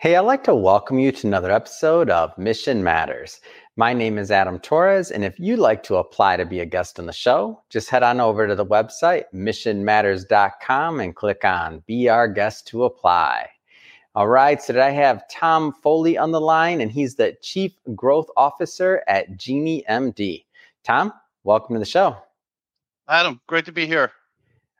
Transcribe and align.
Hey, 0.00 0.14
I'd 0.14 0.20
like 0.20 0.44
to 0.44 0.54
welcome 0.54 1.00
you 1.00 1.10
to 1.10 1.26
another 1.26 1.50
episode 1.50 2.08
of 2.08 2.38
Mission 2.38 2.84
Matters. 2.84 3.40
My 3.74 3.92
name 3.92 4.16
is 4.16 4.30
Adam 4.30 4.60
Torres, 4.60 5.10
and 5.10 5.24
if 5.24 5.40
you'd 5.40 5.58
like 5.58 5.82
to 5.82 5.96
apply 5.96 6.36
to 6.36 6.46
be 6.46 6.60
a 6.60 6.66
guest 6.66 7.00
on 7.00 7.06
the 7.06 7.12
show, 7.12 7.60
just 7.68 7.90
head 7.90 8.04
on 8.04 8.20
over 8.20 8.46
to 8.46 8.54
the 8.54 8.64
website 8.64 9.24
missionmatters.com 9.34 11.00
and 11.00 11.16
click 11.16 11.44
on 11.44 11.82
Be 11.88 12.08
Our 12.08 12.28
Guest 12.28 12.68
to 12.68 12.84
apply. 12.84 13.48
All 14.14 14.28
right, 14.28 14.62
so 14.62 14.72
today 14.72 14.86
I 14.86 14.90
have 14.90 15.28
Tom 15.28 15.72
Foley 15.72 16.16
on 16.16 16.30
the 16.30 16.40
line, 16.40 16.80
and 16.80 16.92
he's 16.92 17.16
the 17.16 17.36
Chief 17.42 17.72
Growth 17.96 18.28
Officer 18.36 19.02
at 19.08 19.36
Genie 19.36 19.84
MD. 19.90 20.44
Tom, 20.84 21.12
welcome 21.42 21.74
to 21.74 21.80
the 21.80 21.84
show. 21.84 22.16
Adam, 23.08 23.40
great 23.48 23.64
to 23.64 23.72
be 23.72 23.88
here. 23.88 24.12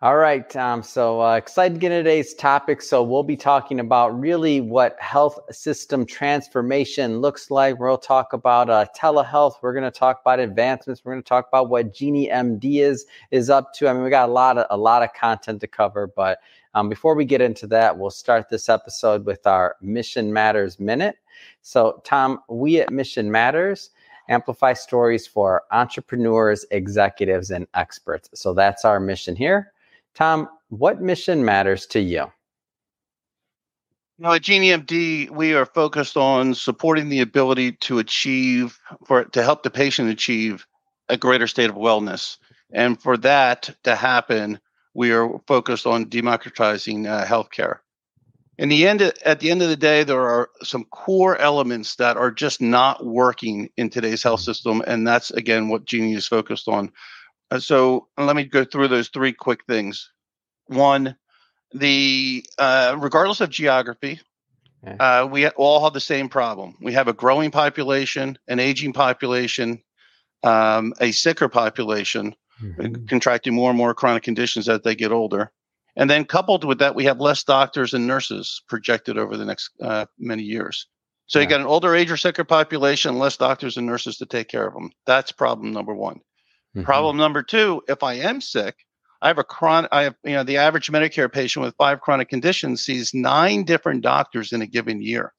All 0.00 0.16
right, 0.16 0.48
Tom. 0.48 0.84
So 0.84 1.20
uh, 1.20 1.34
excited 1.34 1.74
to 1.74 1.80
get 1.80 1.90
into 1.90 2.04
today's 2.04 2.32
topic. 2.32 2.82
So 2.82 3.02
we'll 3.02 3.24
be 3.24 3.36
talking 3.36 3.80
about 3.80 4.16
really 4.16 4.60
what 4.60 4.96
health 5.00 5.40
system 5.50 6.06
transformation 6.06 7.18
looks 7.18 7.50
like. 7.50 7.80
We'll 7.80 7.98
talk 7.98 8.32
about 8.32 8.70
uh, 8.70 8.86
telehealth. 8.96 9.54
We're 9.60 9.72
going 9.72 9.90
to 9.90 9.90
talk 9.90 10.20
about 10.20 10.38
advancements. 10.38 11.04
We're 11.04 11.14
going 11.14 11.24
to 11.24 11.28
talk 11.28 11.48
about 11.48 11.68
what 11.68 11.92
Genie 11.92 12.28
MD 12.28 12.80
is 12.80 13.06
is 13.32 13.50
up 13.50 13.74
to. 13.74 13.88
I 13.88 13.92
mean, 13.92 14.04
we 14.04 14.10
got 14.10 14.28
a 14.28 14.32
lot 14.32 14.56
of 14.56 14.66
a 14.70 14.76
lot 14.76 15.02
of 15.02 15.12
content 15.14 15.60
to 15.62 15.66
cover. 15.66 16.06
But 16.06 16.38
um, 16.74 16.88
before 16.88 17.16
we 17.16 17.24
get 17.24 17.40
into 17.40 17.66
that, 17.66 17.98
we'll 17.98 18.10
start 18.10 18.48
this 18.48 18.68
episode 18.68 19.26
with 19.26 19.48
our 19.48 19.74
Mission 19.82 20.32
Matters 20.32 20.78
minute. 20.78 21.16
So, 21.62 22.02
Tom, 22.04 22.38
we 22.48 22.78
at 22.80 22.92
Mission 22.92 23.32
Matters 23.32 23.90
amplify 24.28 24.74
stories 24.74 25.26
for 25.26 25.64
entrepreneurs, 25.72 26.64
executives, 26.70 27.50
and 27.50 27.66
experts. 27.74 28.30
So 28.34 28.54
that's 28.54 28.84
our 28.84 29.00
mission 29.00 29.34
here. 29.34 29.72
Tom, 30.14 30.48
what 30.68 31.00
mission 31.00 31.44
matters 31.44 31.86
to 31.86 32.00
you? 32.00 32.26
Now, 34.18 34.32
at 34.32 34.42
Genie 34.42 34.70
MD, 34.70 35.30
we 35.30 35.54
are 35.54 35.64
focused 35.64 36.16
on 36.16 36.54
supporting 36.54 37.08
the 37.08 37.20
ability 37.20 37.72
to 37.72 38.00
achieve, 38.00 38.78
for 39.06 39.24
to 39.24 39.42
help 39.44 39.62
the 39.62 39.70
patient 39.70 40.10
achieve 40.10 40.66
a 41.08 41.16
greater 41.16 41.46
state 41.46 41.70
of 41.70 41.76
wellness. 41.76 42.36
And 42.72 43.00
for 43.00 43.16
that 43.18 43.70
to 43.84 43.94
happen, 43.94 44.58
we 44.92 45.12
are 45.12 45.38
focused 45.46 45.86
on 45.86 46.08
democratizing 46.08 47.06
uh, 47.06 47.24
healthcare. 47.24 47.78
In 48.58 48.68
the 48.68 48.88
end, 48.88 49.00
at 49.02 49.38
the 49.38 49.52
end 49.52 49.62
of 49.62 49.68
the 49.68 49.76
day, 49.76 50.02
there 50.02 50.20
are 50.20 50.50
some 50.64 50.84
core 50.86 51.38
elements 51.38 51.94
that 51.96 52.16
are 52.16 52.32
just 52.32 52.60
not 52.60 53.06
working 53.06 53.70
in 53.76 53.88
today's 53.88 54.24
health 54.24 54.40
system, 54.40 54.82
and 54.84 55.06
that's 55.06 55.30
again 55.30 55.68
what 55.68 55.84
Genie 55.84 56.14
is 56.14 56.26
focused 56.26 56.66
on. 56.66 56.90
Uh, 57.50 57.58
so 57.58 58.08
let 58.18 58.36
me 58.36 58.44
go 58.44 58.64
through 58.64 58.88
those 58.88 59.08
three 59.08 59.32
quick 59.32 59.64
things. 59.66 60.10
One, 60.66 61.16
the 61.72 62.44
uh, 62.58 62.96
regardless 62.98 63.40
of 63.40 63.50
geography, 63.50 64.20
uh, 65.00 65.28
we 65.30 65.48
all 65.48 65.84
have 65.84 65.92
the 65.92 66.00
same 66.00 66.28
problem. 66.28 66.76
We 66.80 66.92
have 66.92 67.08
a 67.08 67.12
growing 67.12 67.50
population, 67.50 68.38
an 68.48 68.60
aging 68.60 68.92
population, 68.92 69.82
um, 70.44 70.94
a 71.00 71.10
sicker 71.10 71.48
population, 71.48 72.34
mm-hmm. 72.62 73.06
contracting 73.06 73.54
more 73.54 73.70
and 73.70 73.78
more 73.78 73.94
chronic 73.94 74.22
conditions 74.22 74.68
as 74.68 74.80
they 74.82 74.94
get 74.94 75.12
older. 75.12 75.50
And 75.96 76.08
then 76.08 76.24
coupled 76.24 76.64
with 76.64 76.78
that, 76.78 76.94
we 76.94 77.04
have 77.04 77.18
less 77.18 77.42
doctors 77.42 77.92
and 77.92 78.06
nurses 78.06 78.62
projected 78.68 79.18
over 79.18 79.36
the 79.36 79.44
next 79.44 79.70
uh, 79.82 80.06
many 80.18 80.44
years. 80.44 80.86
So 81.26 81.38
yeah. 81.38 81.42
you 81.42 81.48
got 81.48 81.60
an 81.60 81.66
older 81.66 81.94
age 81.94 82.10
or 82.10 82.16
sicker 82.16 82.44
population, 82.44 83.18
less 83.18 83.36
doctors 83.36 83.76
and 83.76 83.86
nurses 83.86 84.16
to 84.18 84.26
take 84.26 84.48
care 84.48 84.66
of 84.66 84.74
them. 84.74 84.92
That's 85.06 85.32
problem 85.32 85.72
number 85.72 85.94
one. 85.94 86.20
Mm-hmm. 86.78 86.84
Problem 86.84 87.16
number 87.16 87.42
two, 87.42 87.82
if 87.88 88.02
I 88.02 88.14
am 88.14 88.40
sick, 88.40 88.86
I 89.20 89.28
have 89.28 89.38
a 89.38 89.44
chronic, 89.44 89.90
I 89.92 90.04
have, 90.04 90.14
you 90.22 90.32
know, 90.32 90.44
the 90.44 90.58
average 90.58 90.90
Medicare 90.90 91.30
patient 91.30 91.64
with 91.64 91.74
five 91.76 92.00
chronic 92.00 92.28
conditions 92.28 92.84
sees 92.84 93.12
nine 93.12 93.64
different 93.64 94.02
doctors 94.02 94.52
in 94.52 94.62
a 94.62 94.66
given 94.66 95.02
year. 95.02 95.32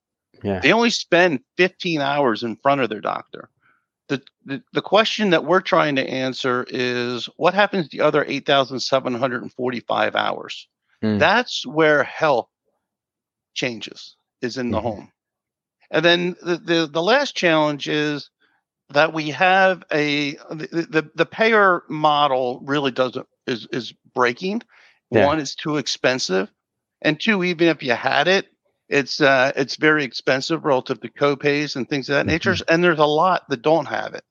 Yeah. 0.43 0.59
They 0.59 0.73
only 0.73 0.89
spend 0.89 1.41
15 1.57 2.01
hours 2.01 2.43
in 2.43 2.57
front 2.57 2.81
of 2.81 2.89
their 2.89 3.01
doctor. 3.01 3.49
The, 4.09 4.21
the, 4.45 4.61
the 4.73 4.81
question 4.81 5.29
that 5.29 5.45
we're 5.45 5.61
trying 5.61 5.95
to 5.95 6.09
answer 6.09 6.65
is 6.69 7.29
what 7.37 7.53
happens 7.53 7.89
the 7.89 8.01
other 8.01 8.25
8,745 8.27 10.15
hours? 10.15 10.67
Mm. 11.03 11.19
That's 11.19 11.65
where 11.65 12.03
health 12.03 12.49
changes, 13.53 14.15
is 14.41 14.57
in 14.57 14.71
the 14.71 14.77
mm-hmm. 14.77 14.87
home. 14.87 15.11
And 15.91 16.03
then 16.03 16.35
the, 16.41 16.57
the, 16.57 16.89
the 16.91 17.01
last 17.01 17.35
challenge 17.35 17.87
is 17.87 18.29
that 18.91 19.13
we 19.13 19.29
have 19.29 19.83
a 19.91 20.33
the, 20.49 20.87
the, 20.89 21.11
the 21.15 21.25
payer 21.25 21.83
model 21.89 22.61
really 22.65 22.91
doesn't 22.91 23.27
is 23.47 23.67
is 23.71 23.93
breaking. 24.13 24.61
Yeah. 25.11 25.25
One, 25.25 25.39
it's 25.39 25.55
too 25.55 25.77
expensive, 25.77 26.51
and 27.01 27.19
two, 27.19 27.43
even 27.43 27.67
if 27.67 27.81
you 27.81 27.93
had 27.93 28.27
it, 28.27 28.47
it's 28.89 29.21
uh, 29.21 29.51
it's 29.55 29.75
very 29.75 30.03
expensive 30.03 30.65
relative 30.65 30.99
to 31.01 31.09
copays 31.09 31.75
and 31.75 31.87
things 31.87 32.09
of 32.09 32.13
that 32.13 32.21
mm-hmm. 32.21 32.29
nature. 32.29 32.55
And 32.67 32.83
there's 32.83 32.99
a 32.99 33.05
lot 33.05 33.43
that 33.49 33.61
don't 33.61 33.87
have 33.87 34.13
it. 34.13 34.23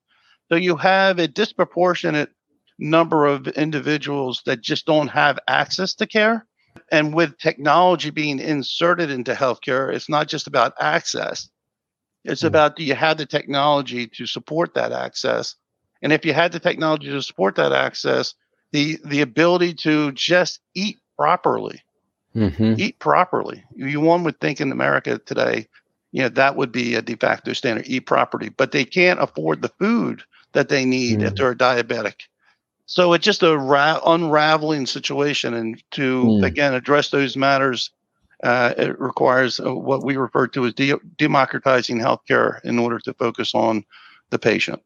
So 0.51 0.57
you 0.57 0.77
have 0.77 1.19
a 1.19 1.29
disproportionate 1.29 2.31
number 2.79 3.27
of 3.27 3.49
individuals 3.49 4.43
that 4.47 4.61
just 4.61 4.87
don't 4.87 5.09
have 5.09 5.39
access 5.49 5.95
to 5.97 6.07
care. 6.07 6.47
And 6.91 7.13
with 7.13 7.39
technology 7.39 8.11
being 8.11 8.39
inserted 8.39 9.11
into 9.11 9.35
healthcare, 9.35 9.93
it's 9.93 10.09
not 10.09 10.29
just 10.29 10.47
about 10.47 10.75
access 10.81 11.49
it's 12.29 12.43
mm 12.43 12.49
about 12.49 12.77
do 12.77 12.85
you 12.85 12.95
have 12.95 13.19
the 13.19 13.27
technology 13.27 14.07
to 14.07 14.27
support 14.27 14.75
that 14.75 14.93
access? 14.93 15.57
And 16.03 16.13
if 16.13 16.25
you 16.25 16.33
had 16.33 16.53
the 16.53 16.61
technology 16.61 17.09
to 17.09 17.23
support 17.23 17.57
that 17.57 17.73
access, 17.73 18.35
the 18.73 18.99
the 19.05 19.21
ability 19.21 19.75
to 19.75 20.13
just 20.13 20.61
eat 20.75 20.99
properly, 21.17 21.83
mm-hmm. 22.35 22.75
eat 22.79 22.99
properly. 22.99 23.65
You 23.75 24.01
one 24.01 24.25
would 24.25 24.41
think 24.41 24.61
in 24.61 24.71
America 24.71 25.19
today, 25.19 25.67
you 26.13 26.23
know, 26.23 26.29
that 26.29 26.57
would 26.57 26.73
be 26.73 26.95
a 26.95 27.03
de 27.03 27.17
facto 27.17 27.53
standard, 27.53 27.87
eat 27.89 28.07
properly, 28.07 28.51
but 28.51 28.73
they 28.73 28.85
can't 28.85 29.21
afford 29.21 29.63
the 29.63 29.73
food 29.81 30.23
that 30.53 30.69
they 30.69 30.85
need 30.85 31.21
mm 31.21 31.27
if 31.27 31.35
they're 31.35 31.55
diabetic. 31.55 32.15
So 32.87 33.13
it's 33.13 33.25
just 33.25 33.43
a 33.43 33.59
ra- 33.59 34.01
unraveling 34.07 34.87
situation, 34.87 35.53
and 35.55 35.83
to 35.93 36.25
mm. 36.25 36.45
again 36.45 36.75
address 36.75 37.11
those 37.11 37.37
matters 37.37 37.91
uh, 38.43 38.75
it 38.77 38.99
requires 39.01 39.61
uh, 39.61 39.75
what 39.75 40.05
we 40.05 40.17
refer 40.17 40.47
to 40.49 40.67
as 40.67 40.75
de- 40.75 41.01
democratizing 41.17 41.99
healthcare 41.99 42.63
in 42.65 42.79
order 42.79 42.99
to 43.01 43.13
focus 43.15 43.55
on 43.55 43.85
the 44.31 44.39
patient. 44.39 44.83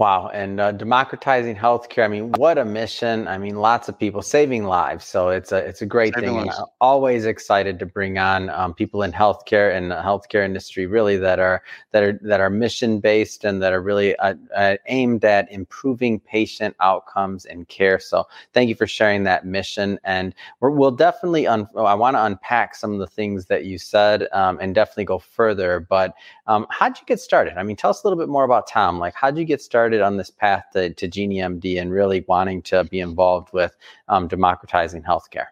Wow. 0.00 0.30
And 0.32 0.60
uh, 0.60 0.72
democratizing 0.72 1.56
healthcare. 1.56 2.06
I 2.06 2.08
mean, 2.08 2.32
what 2.32 2.56
a 2.56 2.64
mission. 2.64 3.28
I 3.28 3.36
mean, 3.36 3.56
lots 3.56 3.86
of 3.86 3.98
people 3.98 4.22
saving 4.22 4.64
lives. 4.64 5.04
So 5.04 5.28
it's 5.28 5.52
a, 5.52 5.58
it's 5.58 5.82
a 5.82 5.86
great 5.86 6.14
saving 6.14 6.40
thing. 6.40 6.48
I'm 6.48 6.64
always 6.80 7.26
excited 7.26 7.78
to 7.80 7.84
bring 7.84 8.16
on 8.16 8.48
um, 8.48 8.72
people 8.72 9.02
in 9.02 9.12
healthcare 9.12 9.76
and 9.76 9.90
the 9.90 9.96
healthcare 9.96 10.42
industry 10.42 10.86
really 10.86 11.18
that 11.18 11.38
are, 11.38 11.62
that 11.90 12.02
are, 12.02 12.18
that 12.22 12.40
are 12.40 12.48
mission 12.48 12.98
based 12.98 13.44
and 13.44 13.62
that 13.62 13.74
are 13.74 13.82
really 13.82 14.16
uh, 14.16 14.36
uh, 14.56 14.76
aimed 14.86 15.22
at 15.26 15.52
improving 15.52 16.18
patient 16.18 16.74
outcomes 16.80 17.44
and 17.44 17.68
care. 17.68 17.98
So 17.98 18.26
thank 18.54 18.70
you 18.70 18.74
for 18.74 18.86
sharing 18.86 19.24
that 19.24 19.44
mission. 19.44 20.00
And 20.04 20.34
we 20.60 20.70
will 20.70 20.92
definitely, 20.92 21.46
un- 21.46 21.68
I 21.76 21.92
want 21.92 22.16
to 22.16 22.24
unpack 22.24 22.74
some 22.74 22.94
of 22.94 23.00
the 23.00 23.06
things 23.06 23.44
that 23.46 23.66
you 23.66 23.76
said 23.76 24.28
um, 24.32 24.56
and 24.62 24.74
definitely 24.74 25.04
go 25.04 25.18
further. 25.18 25.78
But 25.78 26.14
um, 26.46 26.66
how'd 26.70 26.98
you 26.98 27.04
get 27.04 27.20
started? 27.20 27.58
I 27.58 27.64
mean, 27.64 27.76
tell 27.76 27.90
us 27.90 28.02
a 28.02 28.06
little 28.08 28.18
bit 28.18 28.30
more 28.30 28.44
about 28.44 28.66
Tom. 28.66 28.98
Like, 28.98 29.12
how'd 29.14 29.36
you 29.36 29.44
get 29.44 29.60
started 29.60 29.89
on 29.98 30.16
this 30.16 30.30
path 30.30 30.64
to, 30.74 30.90
to 30.94 31.08
GenieMD 31.08 31.80
and 31.80 31.90
really 31.90 32.24
wanting 32.28 32.62
to 32.62 32.84
be 32.84 33.00
involved 33.00 33.52
with 33.52 33.76
um, 34.08 34.28
democratizing 34.28 35.02
healthcare? 35.02 35.46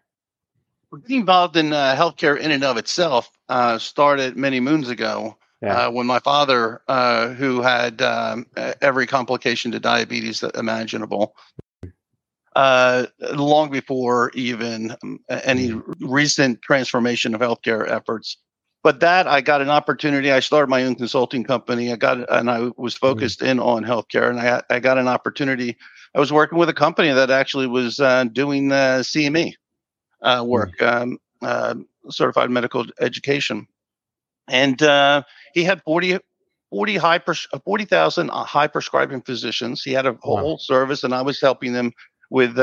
Getting 1.03 1.21
involved 1.21 1.57
in 1.57 1.73
uh, 1.73 1.97
healthcare 1.97 2.39
in 2.39 2.51
and 2.51 2.65
of 2.65 2.77
itself 2.77 3.31
uh, 3.49 3.79
started 3.79 4.37
many 4.37 4.61
moons 4.61 4.89
ago. 4.89 5.37
Yeah. 5.61 5.89
Uh, 5.89 5.91
when 5.91 6.07
my 6.07 6.21
father, 6.21 6.83
uh, 6.87 7.31
who 7.31 7.61
had 7.63 8.01
um, 8.01 8.47
every 8.81 9.09
complication 9.09 9.73
to 9.73 9.81
diabetes 9.81 10.45
imaginable, 10.55 11.35
uh, 12.55 13.07
long 13.35 13.71
before 13.71 14.31
even 14.35 14.95
um, 15.03 15.21
any 15.29 15.71
mm-hmm. 15.71 16.09
recent 16.09 16.63
transformation 16.63 17.35
of 17.35 17.41
healthcare 17.41 17.89
efforts, 17.89 18.39
but 18.83 19.01
that 19.01 19.27
I 19.27 19.41
got 19.41 19.61
an 19.61 19.71
opportunity. 19.71 20.31
I 20.31 20.41
started 20.41 20.69
my 20.69 20.85
own 20.85 20.95
consulting 20.95 21.45
company. 21.45 21.93
I 21.93 21.97
got 21.97 22.31
and 22.33 22.51
I 22.51 22.71
was 22.77 22.95
mm-hmm. 22.95 23.07
focused 23.07 23.43
in 23.43 23.59
on 23.61 23.85
healthcare, 23.85 24.31
and 24.31 24.41
I 24.41 24.63
I 24.71 24.81
got 24.81 24.99
an 24.99 25.09
opportunity. 25.09 25.77
I 26.15 26.21
was 26.21 26.33
working 26.33 26.59
with 26.59 26.69
a 26.69 26.75
company 26.75 27.13
that 27.13 27.31
actually 27.31 27.67
was 27.67 28.01
uh, 28.01 28.25
doing 28.25 28.73
uh, 28.73 29.03
CME 29.03 29.55
uh, 30.23 30.45
work, 30.47 30.79
mm-hmm. 30.79 31.13
um, 31.13 31.19
uh, 31.43 31.75
certified 32.11 32.51
medical 32.51 32.87
education, 33.01 33.67
and 34.49 34.81
uh, 34.83 35.23
he 35.55 35.65
had 35.65 35.83
40, 35.83 36.19
40 36.71 36.97
high 36.97 37.19
pres- 37.19 37.49
40,000 37.65 38.31
uh, 38.31 38.45
high 38.45 38.69
prescribing 38.69 39.23
physicians. 39.23 39.83
He 39.83 39.93
had 39.93 40.07
a 40.07 40.17
whole 40.23 40.53
wow. 40.53 40.57
service, 40.57 41.05
and 41.05 41.15
I 41.15 41.23
was 41.23 41.41
helping 41.41 41.73
them 41.73 41.93
with 42.31 42.59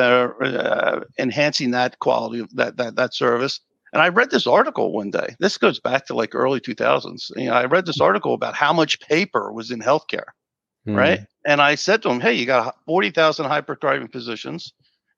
enhancing 1.19 1.71
that 1.71 1.99
quality 1.99 2.39
of 2.39 2.55
that 2.55 2.77
that 2.77 2.95
that 2.95 3.13
service 3.13 3.59
and 3.95 4.01
I 4.01 4.09
read 4.09 4.29
this 4.29 4.45
article 4.45 4.91
one 4.91 5.09
day. 5.09 5.37
This 5.39 5.57
goes 5.57 5.79
back 5.79 6.07
to 6.07 6.15
like 6.15 6.35
early 6.35 6.59
2000s. 6.59 7.31
You 7.37 7.45
know, 7.45 7.53
I 7.53 7.63
read 7.63 7.85
this 7.85 8.01
article 8.01 8.33
about 8.33 8.53
how 8.53 8.73
much 8.73 8.99
paper 8.99 9.53
was 9.53 9.71
in 9.71 9.79
healthcare, 9.79 10.33
mm. 10.85 10.97
right? 10.97 11.21
And 11.45 11.61
I 11.61 11.75
said 11.75 12.01
to 12.01 12.09
him, 12.09 12.19
"Hey, 12.19 12.33
you 12.33 12.45
got 12.45 12.75
40,000 12.87 13.45
high 13.45 13.61
prescribing 13.61 14.09
physicians, 14.09 14.73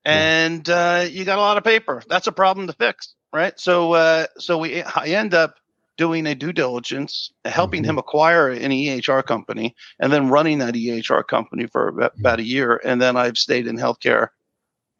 and 0.05 0.69
uh, 0.69 1.07
you 1.09 1.25
got 1.25 1.39
a 1.39 1.41
lot 1.41 1.57
of 1.57 1.63
paper. 1.63 2.03
That's 2.07 2.27
a 2.27 2.31
problem 2.31 2.67
to 2.67 2.73
fix, 2.73 3.15
right?" 3.33 3.59
So, 3.59 3.93
uh, 3.93 4.27
so 4.37 4.59
we 4.59 4.83
I 4.83 5.07
end 5.07 5.33
up 5.33 5.55
doing 5.97 6.27
a 6.27 6.35
due 6.35 6.53
diligence, 6.53 7.31
helping 7.45 7.81
mm-hmm. 7.81 7.89
him 7.89 7.97
acquire 7.97 8.49
an 8.49 8.69
EHR 8.69 9.25
company, 9.25 9.75
and 9.99 10.13
then 10.13 10.29
running 10.29 10.59
that 10.59 10.75
EHR 10.75 11.25
company 11.25 11.65
for 11.65 11.87
about, 11.87 12.11
mm-hmm. 12.11 12.21
about 12.21 12.39
a 12.39 12.43
year. 12.43 12.79
And 12.85 13.01
then 13.01 13.17
I've 13.17 13.39
stayed 13.39 13.65
in 13.65 13.75
healthcare 13.75 14.27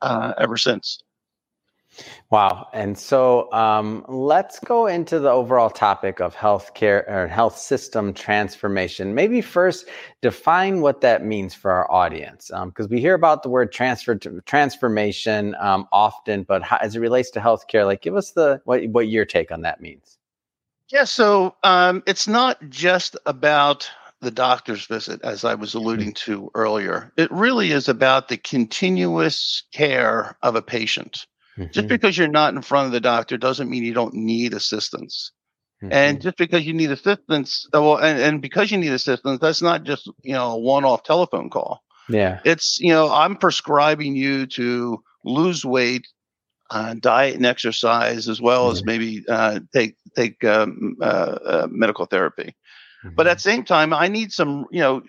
uh, 0.01 0.33
ever 0.35 0.57
since. 0.57 1.03
Wow. 2.29 2.67
And 2.73 2.97
so 2.97 3.51
um, 3.53 4.05
let's 4.07 4.59
go 4.59 4.85
into 4.85 5.19
the 5.19 5.29
overall 5.29 5.69
topic 5.69 6.19
of 6.19 6.35
healthcare 6.35 7.09
or 7.09 7.27
health 7.27 7.57
system 7.57 8.13
transformation. 8.13 9.15
Maybe 9.15 9.41
first 9.41 9.87
define 10.21 10.81
what 10.81 11.01
that 11.01 11.25
means 11.25 11.53
for 11.53 11.71
our 11.71 11.89
audience, 11.91 12.51
because 12.65 12.85
um, 12.85 12.91
we 12.91 12.99
hear 12.99 13.13
about 13.13 13.43
the 13.43 13.49
word 13.49 13.71
transfer 13.71 14.15
transformation 14.45 15.55
um, 15.59 15.87
often, 15.91 16.43
but 16.43 16.61
how, 16.61 16.77
as 16.77 16.95
it 16.95 16.99
relates 16.99 17.31
to 17.31 17.39
healthcare, 17.39 17.85
like 17.85 18.01
give 18.01 18.15
us 18.15 18.31
the 18.31 18.61
what 18.65 18.85
what 18.89 19.07
your 19.07 19.25
take 19.25 19.51
on 19.51 19.61
that 19.61 19.81
means. 19.81 20.17
Yeah. 20.89 21.05
So 21.05 21.55
um, 21.63 22.03
it's 22.05 22.27
not 22.27 22.57
just 22.69 23.17
about 23.25 23.89
the 24.19 24.31
doctor's 24.31 24.87
visit, 24.87 25.21
as 25.23 25.45
I 25.45 25.53
was 25.53 25.75
alluding 25.75 26.13
to 26.13 26.49
earlier. 26.55 27.13
It 27.17 27.31
really 27.31 27.71
is 27.71 27.87
about 27.87 28.29
the 28.29 28.37
continuous 28.37 29.63
care 29.71 30.35
of 30.41 30.55
a 30.55 30.61
patient. 30.61 31.27
Mm-hmm. 31.57 31.71
Just 31.71 31.87
because 31.87 32.17
you're 32.17 32.27
not 32.27 32.53
in 32.53 32.61
front 32.61 32.85
of 32.85 32.91
the 32.91 32.99
doctor 32.99 33.37
doesn't 33.37 33.69
mean 33.69 33.83
you 33.83 33.93
don't 33.93 34.13
need 34.13 34.53
assistance. 34.53 35.31
Mm-hmm. 35.81 35.93
And 35.93 36.21
just 36.21 36.37
because 36.37 36.65
you 36.65 36.73
need 36.73 36.91
assistance, 36.91 37.67
uh, 37.73 37.81
well, 37.81 37.97
and, 37.97 38.19
and 38.19 38.41
because 38.41 38.71
you 38.71 38.77
need 38.77 38.91
assistance, 38.91 39.39
that's 39.39 39.61
not 39.61 39.83
just 39.83 40.09
you 40.23 40.33
know 40.33 40.51
a 40.51 40.57
one-off 40.57 41.03
telephone 41.03 41.49
call. 41.49 41.83
Yeah, 42.09 42.39
it's 42.45 42.79
you 42.79 42.89
know 42.89 43.11
I'm 43.11 43.35
prescribing 43.35 44.15
you 44.15 44.47
to 44.47 45.03
lose 45.23 45.63
weight, 45.63 46.07
uh, 46.71 46.95
diet 46.99 47.35
and 47.35 47.45
exercise, 47.45 48.27
as 48.27 48.41
well 48.41 48.71
as 48.71 48.83
maybe 48.83 49.23
uh, 49.29 49.59
take 49.71 49.95
take 50.15 50.43
um, 50.43 50.95
uh, 50.99 51.37
uh 51.45 51.67
medical 51.69 52.07
therapy. 52.07 52.55
Mm-hmm. 53.05 53.15
But 53.15 53.27
at 53.27 53.37
the 53.37 53.43
same 53.43 53.63
time, 53.63 53.93
I 53.93 54.07
need 54.07 54.31
some 54.31 54.65
you 54.71 54.79
know 54.79 55.03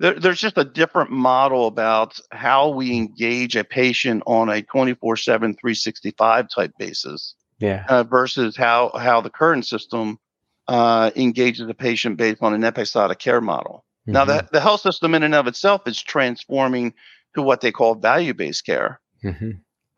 there, 0.00 0.14
there's 0.18 0.40
just 0.40 0.58
a 0.58 0.64
different 0.64 1.10
model 1.10 1.66
about 1.66 2.18
how 2.32 2.70
we 2.70 2.96
engage 2.96 3.54
a 3.54 3.62
patient 3.62 4.22
on 4.26 4.48
a 4.48 4.62
24 4.62 5.16
7 5.16 5.54
365 5.54 6.48
type 6.48 6.72
basis 6.78 7.34
yeah 7.60 7.84
uh, 7.88 8.02
versus 8.02 8.56
how 8.56 8.90
how 8.98 9.20
the 9.20 9.30
current 9.30 9.66
system 9.66 10.18
uh, 10.66 11.10
engages 11.16 11.68
a 11.68 11.74
patient 11.74 12.16
based 12.16 12.42
on 12.42 12.54
an 12.54 12.64
episodic 12.64 13.18
care 13.18 13.40
model 13.40 13.84
mm-hmm. 14.02 14.12
now 14.12 14.24
that 14.24 14.50
the 14.50 14.60
health 14.60 14.80
system 14.80 15.14
in 15.14 15.22
and 15.22 15.34
of 15.34 15.46
itself 15.46 15.82
is 15.86 16.00
transforming 16.00 16.92
to 17.34 17.42
what 17.42 17.60
they 17.60 17.70
call 17.70 17.94
value-based 17.94 18.64
care 18.64 19.00
mm-hmm. 19.22 19.50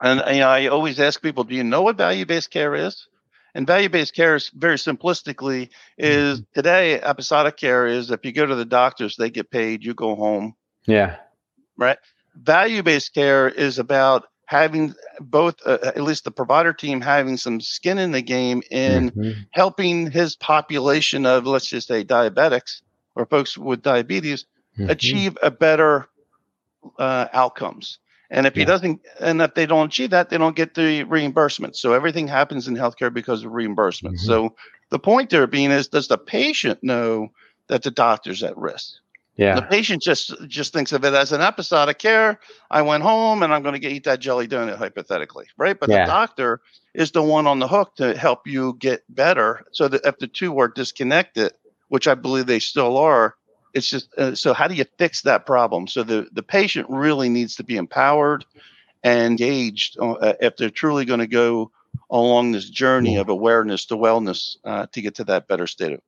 and 0.02 0.34
you 0.34 0.40
know, 0.40 0.48
i 0.48 0.66
always 0.66 0.98
ask 0.98 1.22
people 1.22 1.44
do 1.44 1.54
you 1.54 1.64
know 1.64 1.82
what 1.82 1.96
value-based 1.96 2.50
care 2.50 2.74
is 2.74 3.06
and 3.54 3.66
value 3.66 3.88
based 3.88 4.14
care 4.14 4.34
is 4.34 4.50
very 4.54 4.76
simplistically 4.76 5.68
is 5.98 6.40
mm-hmm. 6.40 6.52
today 6.54 7.00
episodic 7.00 7.56
care 7.56 7.86
is 7.86 8.10
if 8.10 8.24
you 8.24 8.32
go 8.32 8.46
to 8.46 8.54
the 8.54 8.64
doctors, 8.64 9.16
they 9.16 9.30
get 9.30 9.50
paid, 9.50 9.84
you 9.84 9.94
go 9.94 10.14
home. 10.14 10.54
Yeah. 10.86 11.16
Right. 11.76 11.98
Value 12.34 12.82
based 12.82 13.14
care 13.14 13.48
is 13.48 13.78
about 13.78 14.24
having 14.46 14.94
both, 15.20 15.56
uh, 15.64 15.78
at 15.82 16.02
least 16.02 16.24
the 16.24 16.30
provider 16.30 16.72
team, 16.72 17.00
having 17.00 17.36
some 17.36 17.60
skin 17.60 17.98
in 17.98 18.12
the 18.12 18.22
game 18.22 18.62
in 18.70 19.10
mm-hmm. 19.10 19.40
helping 19.50 20.10
his 20.10 20.36
population 20.36 21.26
of, 21.26 21.46
let's 21.46 21.66
just 21.66 21.88
say, 21.88 22.04
diabetics 22.04 22.82
or 23.14 23.26
folks 23.26 23.56
with 23.56 23.82
diabetes 23.82 24.46
mm-hmm. 24.78 24.90
achieve 24.90 25.36
a 25.42 25.50
better 25.50 26.08
uh, 26.98 27.28
outcomes. 27.32 27.98
And 28.32 28.46
if 28.46 28.56
yeah. 28.56 28.60
he 28.60 28.64
doesn't, 28.64 29.00
and 29.20 29.42
if 29.42 29.54
they 29.54 29.66
don't 29.66 29.86
achieve 29.86 30.10
that, 30.10 30.30
they 30.30 30.38
don't 30.38 30.56
get 30.56 30.74
the 30.74 31.04
reimbursement. 31.04 31.76
So 31.76 31.92
everything 31.92 32.26
happens 32.26 32.66
in 32.66 32.74
healthcare 32.74 33.12
because 33.12 33.44
of 33.44 33.52
reimbursement. 33.52 34.16
Mm-hmm. 34.16 34.26
So 34.26 34.56
the 34.88 34.98
point 34.98 35.28
there 35.28 35.46
being 35.46 35.70
is, 35.70 35.88
does 35.88 36.08
the 36.08 36.16
patient 36.16 36.82
know 36.82 37.30
that 37.68 37.82
the 37.82 37.90
doctor's 37.90 38.42
at 38.42 38.56
risk? 38.56 38.94
Yeah. 39.36 39.54
The 39.54 39.62
patient 39.62 40.02
just 40.02 40.34
just 40.46 40.72
thinks 40.72 40.92
of 40.92 41.04
it 41.04 41.14
as 41.14 41.32
an 41.32 41.40
episodic 41.40 41.98
care. 41.98 42.38
I 42.70 42.82
went 42.82 43.02
home 43.02 43.42
and 43.42 43.52
I'm 43.52 43.62
going 43.62 43.80
to 43.80 43.88
eat 43.88 44.04
that 44.04 44.20
jelly 44.20 44.48
donut 44.48 44.76
hypothetically, 44.76 45.46
right? 45.56 45.78
But 45.78 45.90
yeah. 45.90 46.04
the 46.04 46.10
doctor 46.10 46.60
is 46.94 47.12
the 47.12 47.22
one 47.22 47.46
on 47.46 47.58
the 47.58 47.68
hook 47.68 47.96
to 47.96 48.16
help 48.16 48.46
you 48.46 48.76
get 48.78 49.04
better. 49.08 49.64
So 49.72 49.88
that 49.88 50.04
if 50.04 50.18
the 50.18 50.26
two 50.26 50.58
are 50.58 50.68
disconnected, 50.68 51.52
which 51.88 52.08
I 52.08 52.14
believe 52.14 52.46
they 52.46 52.58
still 52.58 52.96
are, 52.96 53.36
it's 53.74 53.88
just 53.88 54.08
uh, 54.18 54.34
so 54.34 54.52
how 54.52 54.68
do 54.68 54.74
you 54.74 54.84
fix 54.98 55.22
that 55.22 55.46
problem? 55.46 55.86
So 55.86 56.02
the 56.02 56.28
the 56.32 56.42
patient 56.42 56.86
really 56.88 57.28
needs 57.28 57.56
to 57.56 57.64
be 57.64 57.76
empowered 57.76 58.44
and 59.02 59.32
engaged 59.32 59.96
uh, 60.00 60.34
if 60.40 60.56
they're 60.56 60.70
truly 60.70 61.04
going 61.04 61.20
to 61.20 61.26
go 61.26 61.70
along 62.10 62.52
this 62.52 62.68
journey 62.68 63.16
of 63.16 63.28
awareness 63.28 63.86
to 63.86 63.96
wellness 63.96 64.56
uh, 64.64 64.86
to 64.92 65.02
get 65.02 65.14
to 65.16 65.24
that 65.24 65.48
better 65.48 65.66
state 65.66 65.92
of 65.92 66.00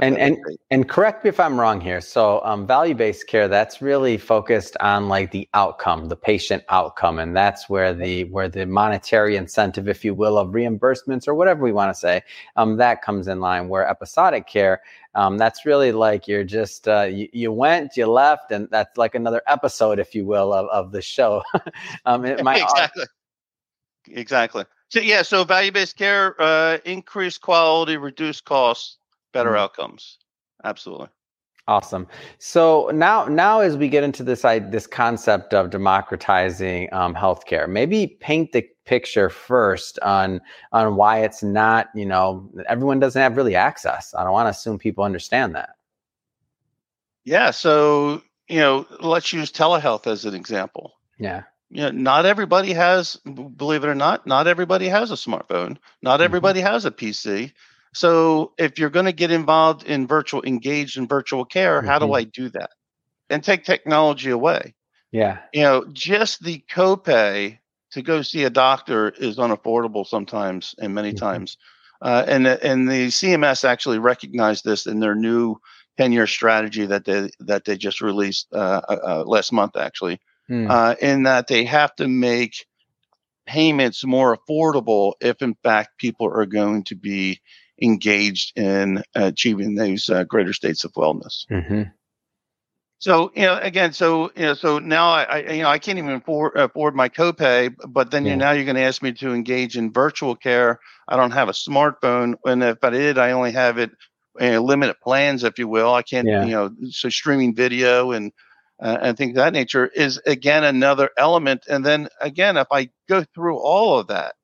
and 0.00 0.16
and 0.18 0.38
and 0.70 0.88
correct 0.88 1.24
me 1.24 1.28
if 1.28 1.38
I'm 1.38 1.60
wrong 1.60 1.80
here. 1.80 2.00
So 2.00 2.40
um, 2.44 2.66
value 2.66 2.94
based 2.94 3.26
care 3.26 3.48
that's 3.48 3.82
really 3.82 4.16
focused 4.16 4.76
on 4.80 5.08
like 5.08 5.30
the 5.30 5.48
outcome, 5.54 6.08
the 6.08 6.16
patient 6.16 6.64
outcome, 6.68 7.18
and 7.18 7.36
that's 7.36 7.68
where 7.68 7.92
the 7.92 8.24
where 8.24 8.48
the 8.48 8.64
monetary 8.64 9.36
incentive, 9.36 9.88
if 9.88 10.04
you 10.04 10.14
will, 10.14 10.38
of 10.38 10.48
reimbursements 10.48 11.28
or 11.28 11.34
whatever 11.34 11.62
we 11.62 11.72
want 11.72 11.92
to 11.92 11.98
say, 11.98 12.22
um, 12.56 12.76
that 12.78 13.02
comes 13.02 13.28
in 13.28 13.40
line. 13.40 13.68
Where 13.68 13.86
episodic 13.86 14.46
care, 14.46 14.80
um, 15.14 15.36
that's 15.36 15.66
really 15.66 15.92
like 15.92 16.26
you're 16.26 16.44
just 16.44 16.88
uh, 16.88 17.02
you, 17.02 17.28
you 17.32 17.52
went, 17.52 17.96
you 17.96 18.06
left, 18.06 18.50
and 18.52 18.68
that's 18.70 18.96
like 18.96 19.14
another 19.14 19.42
episode, 19.46 19.98
if 19.98 20.14
you 20.14 20.24
will, 20.24 20.52
of 20.52 20.66
of 20.68 20.92
the 20.92 21.02
show. 21.02 21.42
um, 22.06 22.24
it 22.24 22.42
might 22.44 22.62
exactly, 22.62 23.04
exactly. 24.08 24.64
So 24.88 25.00
yeah, 25.00 25.22
so 25.22 25.44
value 25.44 25.72
based 25.72 25.96
care, 25.96 26.40
uh, 26.40 26.78
increased 26.84 27.40
quality, 27.40 27.96
reduced 27.96 28.44
costs 28.44 28.98
better 29.32 29.50
mm-hmm. 29.50 29.58
outcomes. 29.58 30.18
Absolutely. 30.64 31.08
Awesome. 31.68 32.08
So 32.38 32.90
now, 32.92 33.26
now 33.26 33.60
as 33.60 33.76
we 33.76 33.88
get 33.88 34.02
into 34.02 34.24
this, 34.24 34.44
I, 34.44 34.58
this 34.58 34.86
concept 34.86 35.54
of 35.54 35.70
democratizing 35.70 36.92
um, 36.92 37.14
healthcare, 37.14 37.68
maybe 37.68 38.18
paint 38.20 38.50
the 38.52 38.68
picture 38.84 39.30
first 39.30 39.98
on 40.00 40.40
on 40.72 40.96
why 40.96 41.20
it's 41.20 41.42
not. 41.42 41.86
You 41.94 42.06
know, 42.06 42.50
everyone 42.68 42.98
doesn't 42.98 43.20
have 43.20 43.36
really 43.36 43.54
access. 43.54 44.12
I 44.14 44.24
don't 44.24 44.32
want 44.32 44.46
to 44.46 44.50
assume 44.50 44.78
people 44.78 45.04
understand 45.04 45.54
that. 45.54 45.70
Yeah. 47.24 47.52
So 47.52 48.22
you 48.48 48.58
know, 48.58 48.86
let's 49.00 49.32
use 49.32 49.50
telehealth 49.50 50.06
as 50.06 50.24
an 50.24 50.34
example. 50.34 50.92
Yeah. 51.18 51.44
You 51.70 51.84
know, 51.84 51.90
not 51.90 52.26
everybody 52.26 52.74
has, 52.74 53.16
believe 53.56 53.82
it 53.82 53.88
or 53.88 53.94
not, 53.94 54.26
not 54.26 54.46
everybody 54.46 54.88
has 54.88 55.10
a 55.10 55.14
smartphone. 55.14 55.78
Not 56.02 56.16
mm-hmm. 56.16 56.24
everybody 56.24 56.60
mm-hmm. 56.60 56.72
has 56.72 56.84
a 56.84 56.90
PC. 56.90 57.52
So 57.94 58.52
if 58.58 58.78
you're 58.78 58.90
going 58.90 59.06
to 59.06 59.12
get 59.12 59.30
involved 59.30 59.84
in 59.84 60.06
virtual, 60.06 60.42
engaged 60.44 60.96
in 60.96 61.06
virtual 61.06 61.44
care, 61.44 61.78
mm-hmm. 61.78 61.88
how 61.88 61.98
do 61.98 62.06
mm-hmm. 62.06 62.14
I 62.14 62.24
do 62.24 62.48
that? 62.50 62.70
And 63.28 63.42
take 63.42 63.64
technology 63.64 64.30
away. 64.30 64.74
Yeah. 65.10 65.38
You 65.52 65.62
know, 65.62 65.84
just 65.92 66.42
the 66.42 66.62
copay 66.70 67.58
to 67.92 68.02
go 68.02 68.22
see 68.22 68.44
a 68.44 68.50
doctor 68.50 69.10
is 69.10 69.36
unaffordable 69.36 70.06
sometimes 70.06 70.74
and 70.78 70.94
many 70.94 71.10
mm-hmm. 71.10 71.18
times. 71.18 71.58
Uh, 72.00 72.24
and 72.26 72.46
and 72.46 72.88
the 72.88 73.08
CMS 73.08 73.64
actually 73.64 73.98
recognized 73.98 74.64
this 74.64 74.86
in 74.86 74.98
their 74.98 75.14
new 75.14 75.56
10 75.98 76.10
year 76.12 76.26
strategy 76.26 76.86
that 76.86 77.04
they 77.04 77.30
that 77.40 77.64
they 77.64 77.76
just 77.76 78.00
released 78.00 78.48
uh, 78.52 78.80
uh, 78.88 78.98
uh 79.06 79.24
last 79.24 79.52
month 79.52 79.76
actually. 79.76 80.18
Mm. 80.50 80.98
in 80.98 81.22
that 81.22 81.46
they 81.46 81.64
have 81.64 81.94
to 81.94 82.08
make 82.08 82.66
payments 83.46 84.04
more 84.04 84.36
affordable 84.36 85.12
if 85.20 85.40
in 85.40 85.54
fact 85.62 85.98
people 85.98 86.26
are 86.26 86.46
going 86.46 86.82
to 86.82 86.96
be 86.96 87.40
engaged 87.80 88.58
in 88.58 89.02
achieving 89.14 89.74
those 89.74 90.08
uh, 90.08 90.24
greater 90.24 90.52
states 90.52 90.84
of 90.84 90.92
wellness. 90.92 91.46
Mm-hmm. 91.50 91.82
So 92.98 93.32
you 93.34 93.42
know, 93.42 93.58
again, 93.58 93.92
so 93.92 94.30
you 94.36 94.42
know, 94.42 94.54
so 94.54 94.78
now 94.78 95.08
I, 95.08 95.22
I 95.24 95.38
you 95.52 95.62
know 95.62 95.68
I 95.68 95.80
can't 95.80 95.98
even 95.98 96.12
afford, 96.12 96.56
afford 96.56 96.94
my 96.94 97.08
copay, 97.08 97.74
but 97.88 98.12
then 98.12 98.24
yeah. 98.24 98.32
you 98.32 98.36
now 98.36 98.50
you're 98.52 98.64
going 98.64 98.76
to 98.76 98.82
ask 98.82 99.02
me 99.02 99.12
to 99.14 99.32
engage 99.32 99.76
in 99.76 99.92
virtual 99.92 100.36
care. 100.36 100.78
I 101.08 101.16
don't 101.16 101.32
have 101.32 101.48
a 101.48 101.52
smartphone, 101.52 102.34
and 102.44 102.62
if 102.62 102.78
I 102.82 102.90
did, 102.90 103.18
I 103.18 103.32
only 103.32 103.50
have 103.52 103.78
it 103.78 103.90
you 104.38 104.50
know, 104.50 104.62
limited 104.62 105.00
plans, 105.02 105.44
if 105.44 105.58
you 105.58 105.68
will. 105.68 105.92
I 105.92 106.02
can't, 106.02 106.28
yeah. 106.28 106.44
you 106.44 106.52
know, 106.52 106.70
so 106.90 107.08
streaming 107.08 107.54
video 107.54 108.12
and 108.12 108.32
uh, 108.80 108.98
and 109.00 109.16
things 109.16 109.30
of 109.30 109.36
that 109.36 109.52
nature 109.52 109.86
is 109.86 110.20
again 110.26 110.64
another 110.64 111.10
element. 111.16 111.64
And 111.68 111.84
then 111.84 112.08
again, 112.20 112.56
if 112.56 112.66
I 112.70 112.90
go 113.08 113.24
through 113.34 113.58
all 113.58 113.98
of 113.98 114.08
that, 114.08 114.34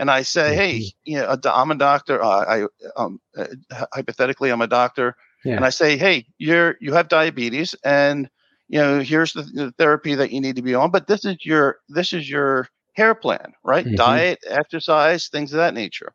and 0.00 0.10
I 0.10 0.22
say, 0.22 0.54
hey, 0.56 0.92
you 1.04 1.18
know, 1.18 1.36
I'm 1.44 1.70
a 1.70 1.74
doctor. 1.74 2.22
Uh, 2.22 2.66
I 2.66 2.66
um, 2.96 3.20
uh, 3.36 3.46
hypothetically, 3.92 4.50
I'm 4.50 4.62
a 4.62 4.66
doctor, 4.66 5.14
yeah. 5.44 5.56
and 5.56 5.64
I 5.64 5.68
say, 5.68 5.98
hey, 5.98 6.26
you're 6.38 6.76
you 6.80 6.94
have 6.94 7.08
diabetes, 7.08 7.74
and 7.84 8.30
you 8.68 8.78
know, 8.80 9.00
here's 9.00 9.34
the, 9.34 9.42
the, 9.42 9.74
therapy 9.76 10.14
that 10.14 10.32
you 10.32 10.40
need 10.40 10.56
to 10.56 10.62
be 10.62 10.74
on, 10.74 10.90
but 10.90 11.06
this 11.06 11.26
is 11.26 11.44
your 11.44 11.80
this 11.90 12.14
is 12.14 12.30
your 12.30 12.68
care 12.96 13.14
plan, 13.14 13.52
right? 13.62 13.84
Mm-hmm. 13.84 13.96
Diet, 13.96 14.38
exercise, 14.48 15.28
things 15.28 15.52
of 15.52 15.58
that 15.58 15.74
nature. 15.74 16.14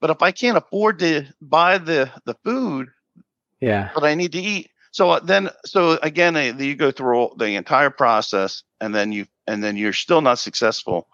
But 0.00 0.10
if 0.10 0.20
I 0.20 0.32
can't 0.32 0.58
afford 0.58 0.98
to 0.98 1.24
buy 1.40 1.78
the 1.78 2.10
the 2.24 2.34
food, 2.44 2.88
yeah, 3.60 3.90
that 3.94 4.02
I 4.02 4.16
need 4.16 4.32
to 4.32 4.40
eat, 4.40 4.70
so 4.90 5.10
uh, 5.10 5.20
then 5.20 5.50
so 5.64 6.00
again, 6.02 6.58
you 6.58 6.74
go 6.74 6.90
through 6.90 7.34
the 7.38 7.54
entire 7.54 7.90
process, 7.90 8.64
and 8.80 8.92
then 8.92 9.12
you 9.12 9.26
and 9.46 9.62
then 9.62 9.76
you're 9.76 9.92
still 9.92 10.20
not 10.20 10.40
successful 10.40 11.06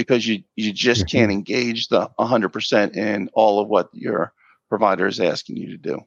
because 0.00 0.26
you 0.26 0.42
you 0.56 0.72
just 0.72 1.06
can't 1.06 1.30
mm-hmm. 1.30 1.38
engage 1.38 1.88
the 1.88 2.08
100% 2.18 2.96
in 2.96 3.28
all 3.34 3.60
of 3.60 3.68
what 3.68 3.90
your 3.92 4.32
provider 4.70 5.06
is 5.06 5.20
asking 5.20 5.58
you 5.58 5.68
to 5.68 5.76
do. 5.76 6.00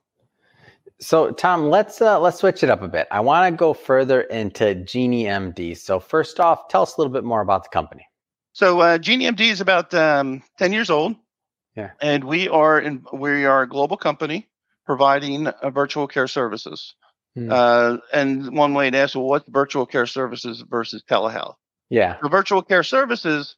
So, 0.99 1.29
Tom, 1.29 1.69
let's 1.69 2.01
uh, 2.01 2.19
let's 2.19 2.39
switch 2.39 2.63
it 2.63 2.71
up 2.71 2.81
a 2.81 2.87
bit. 2.87 3.07
I 3.11 3.19
want 3.19 3.53
to 3.53 3.55
go 3.55 3.75
further 3.75 4.21
into 4.21 4.73
Genie 4.73 5.25
MD. 5.25 5.77
So, 5.77 5.99
first 5.99 6.39
off, 6.39 6.69
tell 6.69 6.81
us 6.81 6.97
a 6.97 7.01
little 7.01 7.13
bit 7.13 7.23
more 7.23 7.41
about 7.41 7.63
the 7.63 7.69
company. 7.69 8.07
So, 8.53 8.79
uh, 8.79 8.97
Genie 8.97 9.25
MD 9.25 9.51
is 9.51 9.61
about 9.61 9.93
um, 9.93 10.41
ten 10.57 10.73
years 10.73 10.89
old. 10.89 11.15
Yeah, 11.75 11.91
and 12.01 12.23
we 12.23 12.49
are 12.49 12.79
in 12.79 13.05
we 13.13 13.45
are 13.45 13.61
a 13.61 13.69
global 13.69 13.97
company 13.97 14.47
providing 14.87 15.47
uh, 15.47 15.69
virtual 15.69 16.07
care 16.07 16.27
services. 16.27 16.95
Hmm. 17.35 17.51
Uh, 17.51 17.97
and 18.11 18.57
one 18.57 18.73
way 18.73 18.89
to 18.89 18.97
ask, 18.97 19.13
well, 19.13 19.25
what's 19.25 19.47
virtual 19.49 19.85
care 19.85 20.07
services 20.07 20.63
versus 20.67 21.03
telehealth? 21.07 21.55
Yeah, 21.89 22.17
the 22.23 22.29
virtual 22.29 22.63
care 22.63 22.83
services 22.83 23.55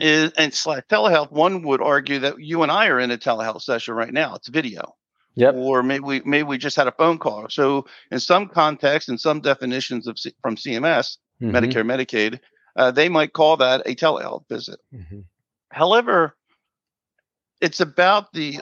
is 0.00 0.32
and 0.38 0.52
slash 0.54 0.82
telehealth. 0.90 1.30
One 1.30 1.62
would 1.62 1.82
argue 1.82 2.18
that 2.20 2.40
you 2.40 2.62
and 2.62 2.72
I 2.72 2.86
are 2.86 2.98
in 2.98 3.10
a 3.10 3.18
telehealth 3.18 3.62
session 3.62 3.94
right 3.94 4.12
now. 4.12 4.34
It's 4.34 4.48
video. 4.48 4.94
Yep. 5.34 5.54
Or 5.56 5.82
maybe 5.82 6.04
we 6.04 6.22
maybe 6.24 6.42
we 6.44 6.58
just 6.58 6.76
had 6.76 6.88
a 6.88 6.92
phone 6.92 7.18
call. 7.18 7.48
So 7.48 7.86
in 8.10 8.20
some 8.20 8.48
contexts, 8.48 9.08
in 9.08 9.18
some 9.18 9.40
definitions 9.40 10.06
of 10.06 10.18
C- 10.18 10.34
from 10.42 10.56
CMS, 10.56 11.16
mm-hmm. 11.40 11.56
Medicare, 11.56 11.84
Medicaid, 11.84 12.40
uh, 12.76 12.90
they 12.90 13.08
might 13.08 13.32
call 13.32 13.56
that 13.58 13.82
a 13.86 13.94
telehealth 13.94 14.44
visit. 14.48 14.78
Mm-hmm. 14.94 15.20
However, 15.70 16.36
it's 17.62 17.80
about 17.80 18.32
the 18.32 18.60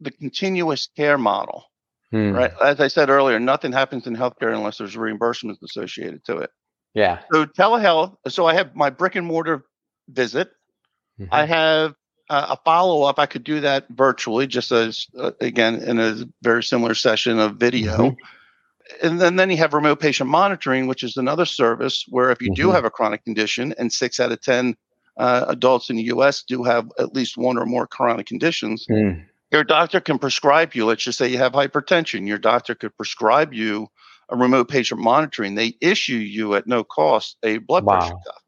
the 0.00 0.12
continuous 0.12 0.88
care 0.96 1.18
model, 1.18 1.64
mm. 2.12 2.36
right? 2.36 2.52
As 2.62 2.80
I 2.80 2.88
said 2.88 3.10
earlier, 3.10 3.40
nothing 3.40 3.72
happens 3.72 4.06
in 4.06 4.16
healthcare 4.16 4.54
unless 4.54 4.78
there's 4.78 4.94
reimbursements 4.94 5.62
associated 5.62 6.24
to 6.26 6.38
it. 6.38 6.50
Yeah. 6.94 7.20
So 7.32 7.46
telehealth. 7.46 8.14
So 8.28 8.46
I 8.46 8.54
have 8.54 8.76
my 8.76 8.90
brick 8.90 9.16
and 9.16 9.26
mortar 9.26 9.64
visit. 10.08 10.50
Mm-hmm. 11.22 11.34
I 11.34 11.46
have 11.46 11.94
uh, 12.28 12.46
a 12.50 12.56
follow 12.64 13.02
up, 13.02 13.18
I 13.18 13.26
could 13.26 13.44
do 13.44 13.60
that 13.60 13.86
virtually, 13.90 14.46
just 14.46 14.72
as 14.72 15.06
uh, 15.18 15.32
again 15.40 15.76
in 15.82 15.98
a 15.98 16.24
very 16.42 16.62
similar 16.62 16.94
session 16.94 17.38
of 17.38 17.56
video. 17.56 17.92
Mm-hmm. 17.92 19.06
And 19.06 19.20
then, 19.20 19.36
then 19.36 19.50
you 19.50 19.56
have 19.58 19.74
remote 19.74 20.00
patient 20.00 20.28
monitoring, 20.28 20.86
which 20.86 21.02
is 21.02 21.16
another 21.16 21.44
service 21.44 22.04
where 22.08 22.30
if 22.30 22.42
you 22.42 22.50
mm-hmm. 22.50 22.62
do 22.62 22.70
have 22.70 22.84
a 22.84 22.90
chronic 22.90 23.24
condition, 23.24 23.74
and 23.78 23.92
six 23.92 24.20
out 24.20 24.32
of 24.32 24.40
10 24.40 24.76
uh, 25.18 25.44
adults 25.48 25.90
in 25.90 25.96
the 25.96 26.04
US 26.04 26.42
do 26.42 26.62
have 26.64 26.90
at 26.98 27.14
least 27.14 27.36
one 27.36 27.58
or 27.58 27.66
more 27.66 27.86
chronic 27.86 28.26
conditions, 28.26 28.86
mm. 28.90 29.22
your 29.50 29.64
doctor 29.64 30.00
can 30.00 30.18
prescribe 30.18 30.74
you. 30.74 30.86
Let's 30.86 31.04
just 31.04 31.18
say 31.18 31.28
you 31.28 31.38
have 31.38 31.52
hypertension, 31.52 32.26
your 32.26 32.38
doctor 32.38 32.74
could 32.74 32.96
prescribe 32.96 33.52
you 33.52 33.88
a 34.28 34.36
remote 34.36 34.68
patient 34.68 35.00
monitoring. 35.00 35.54
They 35.54 35.76
issue 35.80 36.16
you 36.16 36.54
at 36.54 36.66
no 36.66 36.82
cost 36.82 37.36
a 37.42 37.58
blood 37.58 37.84
wow. 37.84 37.98
pressure 37.98 38.14
cuff 38.26 38.41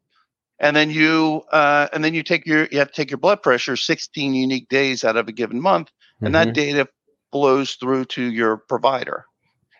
and 0.59 0.75
then 0.75 0.89
you 0.89 1.43
uh, 1.51 1.87
and 1.93 2.03
then 2.03 2.13
you 2.13 2.23
take 2.23 2.45
your 2.45 2.67
you 2.71 2.79
have 2.79 2.89
to 2.89 2.93
take 2.93 3.11
your 3.11 3.17
blood 3.17 3.41
pressure 3.41 3.75
16 3.75 4.33
unique 4.33 4.69
days 4.69 5.03
out 5.03 5.17
of 5.17 5.27
a 5.27 5.31
given 5.31 5.61
month 5.61 5.91
and 6.21 6.33
mm-hmm. 6.33 6.45
that 6.45 6.53
data 6.53 6.87
flows 7.31 7.73
through 7.73 8.05
to 8.05 8.23
your 8.23 8.57
provider 8.57 9.25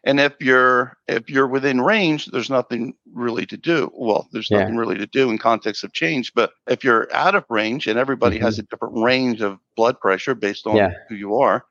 and 0.03 0.19
if 0.19 0.33
you're 0.39 0.97
if 1.07 1.29
you're 1.29 1.47
within 1.47 1.81
range 1.81 2.25
there's 2.27 2.49
nothing 2.49 2.93
really 3.13 3.45
to 3.45 3.57
do 3.57 3.89
well 3.93 4.27
there's 4.31 4.49
yeah. 4.49 4.59
nothing 4.59 4.75
really 4.75 4.97
to 4.97 5.07
do 5.07 5.29
in 5.29 5.37
context 5.37 5.83
of 5.83 5.93
change 5.93 6.33
but 6.33 6.51
if 6.67 6.83
you're 6.83 7.11
out 7.13 7.35
of 7.35 7.45
range 7.49 7.87
and 7.87 7.97
everybody 7.97 8.37
mm-hmm. 8.37 8.45
has 8.45 8.59
a 8.59 8.63
different 8.63 8.97
range 8.97 9.41
of 9.41 9.57
blood 9.75 9.99
pressure 9.99 10.35
based 10.35 10.67
on 10.67 10.75
yeah. 10.75 10.91
who 11.09 11.15
you 11.15 11.35
are 11.35 11.65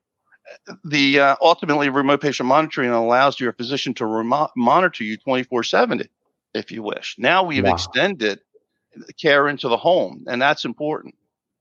the 0.84 1.20
uh, 1.20 1.36
ultimately 1.40 1.88
remote 1.88 2.20
patient 2.20 2.46
monitoring 2.46 2.90
allows 2.90 3.40
your 3.40 3.52
physician 3.54 3.94
to 3.94 4.04
remo- 4.04 4.50
monitor 4.56 5.04
you 5.04 5.16
24 5.16 5.62
7 5.62 6.02
if 6.54 6.70
you 6.70 6.82
wish 6.82 7.16
now 7.18 7.42
we've 7.42 7.64
wow. 7.64 7.72
extended 7.72 8.40
care 9.20 9.48
into 9.48 9.68
the 9.68 9.76
home, 9.76 10.24
and 10.28 10.40
that's 10.40 10.64
important. 10.64 11.14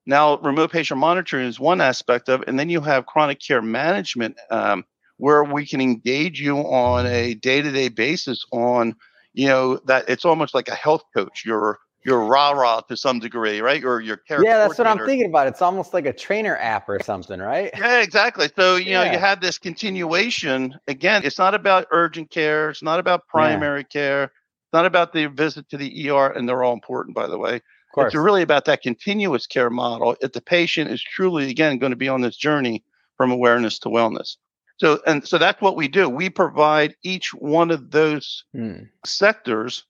Now, 0.06 0.38
remote 0.38 0.72
patient 0.72 1.00
monitoring 1.00 1.48
is 1.48 1.60
one 1.60 1.80
aspect 1.80 2.28
of 2.30 2.42
it, 2.42 2.50
and 2.50 2.60
then 2.60 2.70
you 2.70 2.82
have 2.82 3.06
chronic 3.06 3.40
care 3.40 3.62
management, 3.62 4.38
um, 4.50 4.84
where 5.18 5.44
we 5.44 5.66
can 5.66 5.80
engage 5.80 6.42
you 6.42 6.58
on 6.58 7.06
a 7.06 7.36
day-to-day 7.36 7.90
basis 7.90 8.44
on, 8.52 8.96
you 9.34 9.48
know, 9.48 9.78
that 9.86 10.10
it's 10.10 10.25
almost 10.25 10.54
like 10.54 10.68
a 10.68 10.75
health 10.75 11.04
coach. 11.16 11.44
You're 11.46 11.80
you're 12.06 12.25
rah 12.25 12.52
rah 12.52 12.82
to 12.82 12.98
some 12.98 13.20
degree, 13.20 13.62
right? 13.62 13.82
Or 13.82 14.02
your 14.02 14.18
care. 14.18 14.44
Yeah, 14.44 14.58
that's 14.58 14.78
what 14.78 14.88
I'm 14.88 15.06
thinking 15.06 15.30
about. 15.30 15.48
It's 15.48 15.62
almost 15.62 15.94
like 15.94 16.06
a 16.06 16.12
trainer 16.12 16.58
app 16.58 16.90
or 16.90 17.00
something, 17.02 17.40
right? 17.40 17.72
Yeah, 17.78 18.02
exactly. 18.02 18.50
So 18.58 18.75
you 18.75 18.92
yeah. 18.92 19.06
know, 19.06 19.12
you 19.13 19.20
have 19.20 19.40
this 19.40 19.58
continuation. 19.58 20.78
Again, 20.90 21.22
it's 21.24 21.38
not 21.38 21.54
about 21.54 21.88
urgent 21.92 22.30
care. 22.30 22.72
It's 22.72 22.84
not 22.84 23.00
about 23.00 23.25
primary 23.28 23.82
yeah. 23.82 23.84
care 23.84 24.32
not 24.74 24.86
about 24.86 25.13
the 25.13 25.27
visit 25.27 25.70
to 25.70 25.77
the 25.77 26.10
ER, 26.10 26.32
and 26.32 26.48
they're 26.48 26.63
all 26.63 26.74
important, 26.74 27.15
by 27.15 27.27
the 27.27 27.38
way. 27.38 27.62
It's 27.96 28.15
really 28.15 28.42
about 28.42 28.65
that 28.65 28.82
continuous 28.82 29.46
care 29.46 29.70
model. 29.70 30.15
If 30.20 30.34
the 30.34 30.42
patient 30.42 30.89
is 30.89 31.01
truly, 31.01 31.51
again, 31.51 31.77
going 31.77 31.92
to 31.92 31.96
be 31.96 32.10
on 32.10 32.22
this 32.22 32.36
journey 32.36 32.84
from 33.18 33.30
awareness 33.30 33.77
to 33.80 33.89
wellness. 33.89 34.38
So, 34.77 35.00
and 35.06 35.25
so 35.27 35.38
that's 35.38 35.62
what 35.62 35.75
we 35.75 35.88
do. 35.88 36.10
We 36.10 36.32
provide 36.32 36.96
each 37.03 37.36
one 37.36 37.70
of 37.70 37.92
those 37.92 38.44
hmm. 38.51 38.86
sectors 39.06 39.86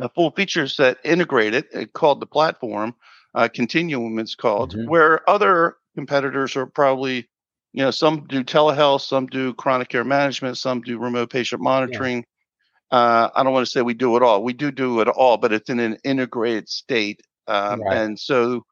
a 0.00 0.08
full 0.08 0.30
feature 0.30 0.68
set 0.68 0.98
integrated, 1.04 1.66
uh, 1.74 1.84
called 1.86 2.20
the 2.20 2.26
platform. 2.26 2.94
Uh, 3.34 3.48
Continuum, 3.52 4.18
it's 4.18 4.34
called, 4.34 4.74
mm-hmm. 4.74 4.88
where 4.88 5.28
other 5.28 5.76
competitors 5.94 6.56
are 6.56 6.66
probably, 6.66 7.28
you 7.72 7.82
know, 7.82 7.90
some 7.90 8.26
do 8.26 8.42
telehealth, 8.42 9.02
some 9.02 9.26
do 9.26 9.52
chronic 9.54 9.88
care 9.90 10.04
management, 10.04 10.56
some 10.56 10.80
do 10.80 10.98
remote 10.98 11.30
patient 11.30 11.60
monitoring. 11.60 12.24
Uh, 12.90 13.28
I 13.34 13.42
don't 13.42 13.52
want 13.52 13.66
to 13.66 13.70
say 13.70 13.82
we 13.82 13.94
do 13.94 14.16
it 14.16 14.22
all. 14.22 14.42
We 14.42 14.52
do 14.52 14.70
do 14.70 15.00
it 15.00 15.08
all, 15.08 15.36
but 15.36 15.52
it's 15.52 15.68
in 15.68 15.78
an 15.78 15.98
integrated 16.04 16.68
state. 16.68 17.22
Um, 17.46 17.82
right. 17.82 17.96
And 17.96 18.18
so, 18.18 18.64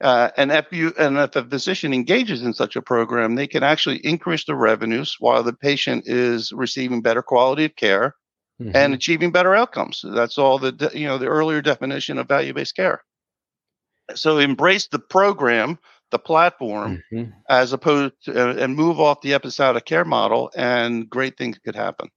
uh, 0.00 0.30
and 0.36 0.50
if 0.50 0.66
you 0.72 0.92
and 0.98 1.18
if 1.18 1.36
a 1.36 1.44
physician 1.44 1.92
engages 1.92 2.42
in 2.42 2.52
such 2.52 2.74
a 2.74 2.82
program, 2.82 3.34
they 3.34 3.46
can 3.46 3.62
actually 3.62 3.98
increase 3.98 4.44
the 4.44 4.56
revenues 4.56 5.16
while 5.20 5.42
the 5.42 5.52
patient 5.52 6.04
is 6.06 6.52
receiving 6.52 7.02
better 7.02 7.22
quality 7.22 7.64
of 7.66 7.76
care 7.76 8.14
mm-hmm. 8.60 8.74
and 8.74 8.94
achieving 8.94 9.30
better 9.30 9.54
outcomes. 9.54 10.04
That's 10.04 10.38
all 10.38 10.58
the 10.58 10.90
you 10.94 11.06
know 11.06 11.18
the 11.18 11.26
earlier 11.26 11.62
definition 11.62 12.18
of 12.18 12.28
value-based 12.28 12.76
care. 12.76 13.02
So 14.14 14.38
embrace 14.38 14.88
the 14.88 14.98
program, 14.98 15.78
the 16.10 16.18
platform, 16.18 17.02
mm-hmm. 17.12 17.30
as 17.48 17.72
opposed 17.72 18.14
to 18.24 18.50
uh, 18.50 18.54
and 18.54 18.74
move 18.74 19.00
off 19.00 19.20
the 19.20 19.34
episodic 19.34 19.84
care 19.84 20.04
model, 20.04 20.50
and 20.56 21.08
great 21.08 21.36
things 21.36 21.58
could 21.58 21.76
happen. 21.76 22.08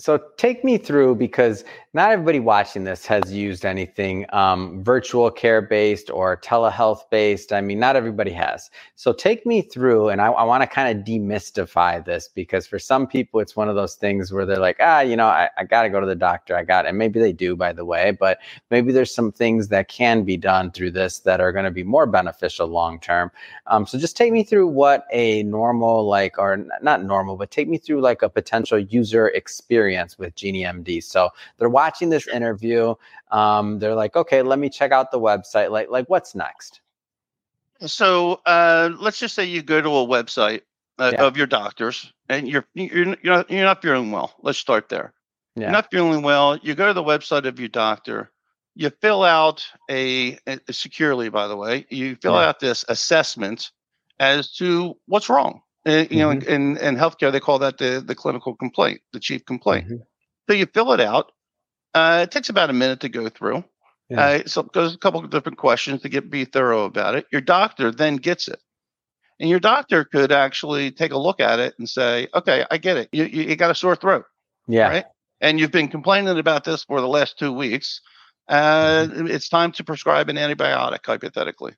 So 0.00 0.20
take 0.36 0.62
me 0.62 0.78
through 0.78 1.16
because 1.16 1.64
not 1.92 2.12
everybody 2.12 2.38
watching 2.38 2.84
this 2.84 3.04
has 3.06 3.32
used 3.32 3.64
anything 3.64 4.26
um, 4.32 4.84
virtual 4.84 5.28
care 5.28 5.60
based 5.60 6.08
or 6.08 6.36
telehealth 6.36 7.10
based. 7.10 7.52
I 7.52 7.60
mean, 7.60 7.80
not 7.80 7.96
everybody 7.96 8.30
has. 8.30 8.70
So 8.94 9.12
take 9.12 9.44
me 9.44 9.60
through, 9.60 10.10
and 10.10 10.20
I, 10.20 10.26
I 10.26 10.44
want 10.44 10.62
to 10.62 10.68
kind 10.68 10.96
of 10.96 11.04
demystify 11.04 12.04
this 12.04 12.28
because 12.28 12.64
for 12.64 12.78
some 12.78 13.08
people, 13.08 13.40
it's 13.40 13.56
one 13.56 13.68
of 13.68 13.74
those 13.74 13.96
things 13.96 14.30
where 14.30 14.46
they're 14.46 14.60
like, 14.60 14.76
ah, 14.78 15.00
you 15.00 15.16
know, 15.16 15.26
I, 15.26 15.48
I 15.58 15.64
got 15.64 15.82
to 15.82 15.88
go 15.88 15.98
to 15.98 16.06
the 16.06 16.14
doctor. 16.14 16.54
I 16.54 16.62
got, 16.62 16.86
and 16.86 16.96
maybe 16.96 17.18
they 17.18 17.32
do, 17.32 17.56
by 17.56 17.72
the 17.72 17.84
way, 17.84 18.12
but 18.12 18.38
maybe 18.70 18.92
there's 18.92 19.12
some 19.12 19.32
things 19.32 19.66
that 19.68 19.88
can 19.88 20.22
be 20.22 20.36
done 20.36 20.70
through 20.70 20.92
this 20.92 21.18
that 21.20 21.40
are 21.40 21.50
going 21.50 21.64
to 21.64 21.72
be 21.72 21.82
more 21.82 22.06
beneficial 22.06 22.68
long 22.68 23.00
term. 23.00 23.32
Um, 23.66 23.84
so 23.84 23.98
just 23.98 24.16
take 24.16 24.32
me 24.32 24.44
through 24.44 24.68
what 24.68 25.06
a 25.10 25.42
normal, 25.42 26.06
like, 26.06 26.38
or 26.38 26.64
not 26.82 27.02
normal, 27.02 27.36
but 27.36 27.50
take 27.50 27.66
me 27.66 27.78
through 27.78 28.00
like 28.00 28.22
a 28.22 28.28
potential 28.28 28.78
user 28.78 29.26
experience 29.28 29.87
with 30.18 30.34
Genie 30.34 30.62
MD. 30.62 31.02
So 31.02 31.30
they're 31.58 31.68
watching 31.68 31.98
watching 31.98 32.10
this 32.10 32.28
interview, 32.28 32.94
um, 33.30 33.78
they're 33.78 33.94
like, 33.94 34.16
okay, 34.16 34.42
let 34.42 34.58
me 34.58 34.68
check 34.68 34.92
out 34.92 35.10
the 35.10 35.20
website. 35.20 35.70
Like, 35.70 35.90
like 35.90 36.06
what's 36.08 36.34
next? 36.34 36.80
So 37.80 38.40
uh, 38.46 38.90
let's 39.00 39.18
just 39.18 39.34
say 39.34 39.44
you 39.44 39.62
go 39.62 39.80
to 39.80 39.88
a 39.88 40.06
website 40.06 40.62
uh, 40.98 41.12
yeah. 41.14 41.22
of 41.24 41.36
your 41.36 41.46
doctors, 41.46 42.12
and 42.28 42.48
you're 42.48 42.66
you're 42.74 43.16
you're 43.22 43.36
not, 43.36 43.50
you're 43.50 43.64
not 43.64 43.82
feeling 43.82 44.10
well. 44.10 44.34
Let's 44.42 44.58
start 44.58 44.88
there. 44.88 45.12
Yeah. 45.54 45.62
You're 45.62 45.72
not 45.72 45.90
feeling 45.90 46.22
well. 46.22 46.56
You 46.62 46.74
go 46.74 46.88
to 46.88 46.92
the 46.92 47.02
website 47.02 47.46
of 47.46 47.58
your 47.58 47.68
doctor. 47.68 48.30
You 48.74 48.90
fill 49.00 49.24
out 49.24 49.64
a, 49.90 50.38
a 50.46 50.72
securely, 50.72 51.30
by 51.30 51.48
the 51.48 51.56
way. 51.56 51.86
You 51.90 52.16
fill 52.16 52.34
yeah. 52.34 52.48
out 52.48 52.60
this 52.60 52.84
assessment 52.88 53.72
as 54.20 54.52
to 54.56 54.94
what's 55.06 55.28
wrong. 55.28 55.62
Uh, 55.88 56.04
you 56.10 56.18
know, 56.18 56.28
mm-hmm. 56.28 56.48
in, 56.48 56.76
in, 56.76 56.78
in 56.78 56.96
healthcare, 56.96 57.32
they 57.32 57.40
call 57.40 57.58
that 57.60 57.78
the, 57.78 58.04
the 58.06 58.14
clinical 58.14 58.54
complaint, 58.54 59.00
the 59.12 59.20
chief 59.20 59.44
complaint. 59.46 59.86
Mm-hmm. 59.86 60.02
So 60.48 60.54
you 60.54 60.66
fill 60.66 60.92
it 60.92 61.00
out. 61.00 61.32
Uh, 61.94 62.20
it 62.24 62.30
takes 62.30 62.50
about 62.50 62.68
a 62.68 62.74
minute 62.74 63.00
to 63.00 63.08
go 63.08 63.28
through. 63.28 63.64
Yeah. 64.10 64.20
Uh, 64.20 64.42
so 64.46 64.62
goes 64.62 64.94
a 64.94 64.98
couple 64.98 65.22
of 65.22 65.30
different 65.30 65.58
questions 65.58 66.02
to 66.02 66.08
get 66.08 66.30
be 66.30 66.44
thorough 66.44 66.84
about 66.84 67.14
it. 67.14 67.26
Your 67.30 67.40
doctor 67.40 67.90
then 67.90 68.16
gets 68.16 68.48
it, 68.48 68.60
and 69.38 69.50
your 69.50 69.60
doctor 69.60 70.04
could 70.04 70.32
actually 70.32 70.90
take 70.90 71.12
a 71.12 71.18
look 71.18 71.40
at 71.40 71.58
it 71.58 71.74
and 71.78 71.88
say, 71.88 72.26
"Okay, 72.34 72.64
I 72.70 72.78
get 72.78 72.96
it. 72.96 73.08
You 73.12 73.24
you, 73.24 73.42
you 73.42 73.56
got 73.56 73.70
a 73.70 73.74
sore 73.74 73.96
throat, 73.96 74.24
yeah, 74.66 74.88
right? 74.88 75.04
And 75.42 75.60
you've 75.60 75.72
been 75.72 75.88
complaining 75.88 76.38
about 76.38 76.64
this 76.64 76.84
for 76.84 77.02
the 77.02 77.08
last 77.08 77.38
two 77.38 77.52
weeks. 77.52 78.00
Uh, 78.48 79.06
mm-hmm. 79.08 79.26
It's 79.26 79.50
time 79.50 79.72
to 79.72 79.84
prescribe 79.84 80.30
an 80.30 80.36
antibiotic, 80.36 81.04
hypothetically. 81.04 81.74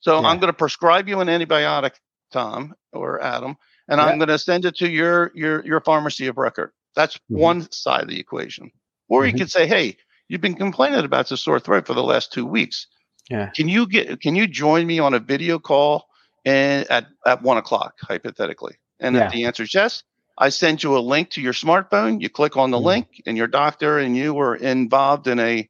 So 0.00 0.20
yeah. 0.20 0.28
I'm 0.28 0.38
going 0.38 0.52
to 0.52 0.56
prescribe 0.56 1.06
you 1.06 1.20
an 1.20 1.28
antibiotic, 1.28 1.92
Tom 2.34 2.74
or 2.92 3.22
Adam, 3.22 3.56
and 3.88 3.98
yeah. 3.98 4.04
I'm 4.04 4.18
going 4.18 4.28
to 4.28 4.38
send 4.38 4.64
it 4.66 4.76
to 4.76 4.90
your 4.90 5.30
your 5.34 5.64
your 5.64 5.80
pharmacy 5.80 6.26
of 6.26 6.36
record. 6.36 6.72
That's 6.94 7.16
mm-hmm. 7.16 7.38
one 7.38 7.72
side 7.72 8.02
of 8.02 8.08
the 8.08 8.20
equation. 8.20 8.70
Or 9.08 9.22
mm-hmm. 9.22 9.36
you 9.36 9.38
could 9.38 9.50
say, 9.50 9.66
hey, 9.66 9.96
you've 10.28 10.40
been 10.40 10.54
complaining 10.54 11.04
about 11.04 11.28
the 11.28 11.36
sore 11.36 11.60
throat 11.60 11.86
for 11.86 11.94
the 11.94 12.02
last 12.02 12.32
two 12.32 12.46
weeks. 12.46 12.86
Yeah. 13.30 13.50
Can 13.54 13.68
you 13.68 13.86
get 13.86 14.20
can 14.20 14.34
you 14.34 14.46
join 14.46 14.86
me 14.86 14.98
on 14.98 15.14
a 15.14 15.18
video 15.18 15.58
call 15.58 16.06
and 16.44 16.90
at, 16.90 17.06
at 17.26 17.42
one 17.42 17.56
o'clock, 17.56 17.94
hypothetically. 18.00 18.74
And 19.00 19.16
yeah. 19.16 19.26
if 19.26 19.32
the 19.32 19.44
answer 19.44 19.62
is 19.62 19.74
yes, 19.74 20.02
I 20.36 20.48
send 20.48 20.82
you 20.82 20.96
a 20.96 21.00
link 21.00 21.30
to 21.30 21.40
your 21.40 21.52
smartphone. 21.52 22.20
You 22.20 22.28
click 22.28 22.56
on 22.56 22.70
the 22.70 22.76
mm-hmm. 22.76 22.86
link, 22.86 23.22
and 23.26 23.36
your 23.36 23.46
doctor 23.46 23.98
and 23.98 24.16
you 24.16 24.34
were 24.34 24.56
involved 24.56 25.26
in 25.26 25.38
a 25.38 25.68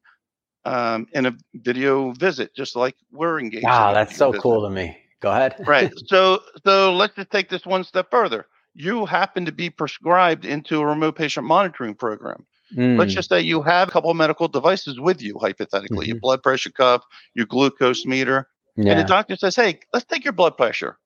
um, 0.65 1.07
in 1.13 1.27
a 1.27 1.37
video 1.55 2.13
visit, 2.13 2.55
just 2.55 2.75
like 2.75 2.97
we're 3.13 3.39
engaged. 3.39 3.65
Wow, 3.65 3.93
that's 3.93 4.17
so 4.17 4.33
visit. 4.33 4.43
cool 4.43 4.63
to 4.63 4.71
me. 4.71 4.97
Go 5.25 5.31
ahead. 5.31 5.57
right. 5.67 5.91
So 6.07 6.43
so 6.67 6.93
let's 6.95 7.15
just 7.17 7.31
take 7.31 7.49
this 7.49 7.65
one 7.65 7.83
step 7.83 8.11
further. 8.11 8.47
You 8.75 9.07
happen 9.07 9.47
to 9.47 9.53
be 9.53 9.71
prescribed 9.71 10.45
into 10.45 10.81
a 10.81 10.87
remote 10.87 11.17
patient 11.17 11.47
monitoring 11.47 11.95
program. 11.95 12.45
Mm. 12.77 12.99
Let's 12.99 13.15
just 13.15 13.31
say 13.31 13.41
you 13.41 13.63
have 13.63 13.89
a 13.89 13.91
couple 13.91 14.11
of 14.11 14.19
medical 14.19 14.49
devices 14.49 15.01
with 15.01 15.23
you, 15.23 15.39
hypothetically, 15.39 16.07
mm-hmm. 16.07 16.13
your 16.13 16.21
blood 16.21 16.43
pressure 16.43 16.71
cuff, 16.71 17.03
your 17.33 17.47
glucose 17.47 18.05
meter. 18.05 18.49
Yeah. 18.77 18.93
And 18.93 19.01
the 19.01 19.05
doctor 19.05 19.37
says, 19.37 19.57
Hey, 19.57 19.81
let's 19.95 20.05
take 20.05 20.25
your 20.25 20.35
blood 20.35 20.59
pressure. 20.59 20.99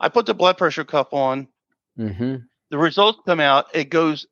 I 0.00 0.08
put 0.08 0.26
the 0.26 0.34
blood 0.34 0.58
pressure 0.58 0.84
cuff 0.84 1.12
on. 1.12 1.46
Mm-hmm. 1.96 2.36
The 2.70 2.78
results 2.78 3.20
come 3.24 3.38
out. 3.38 3.66
It 3.74 3.90
goes 3.90 4.26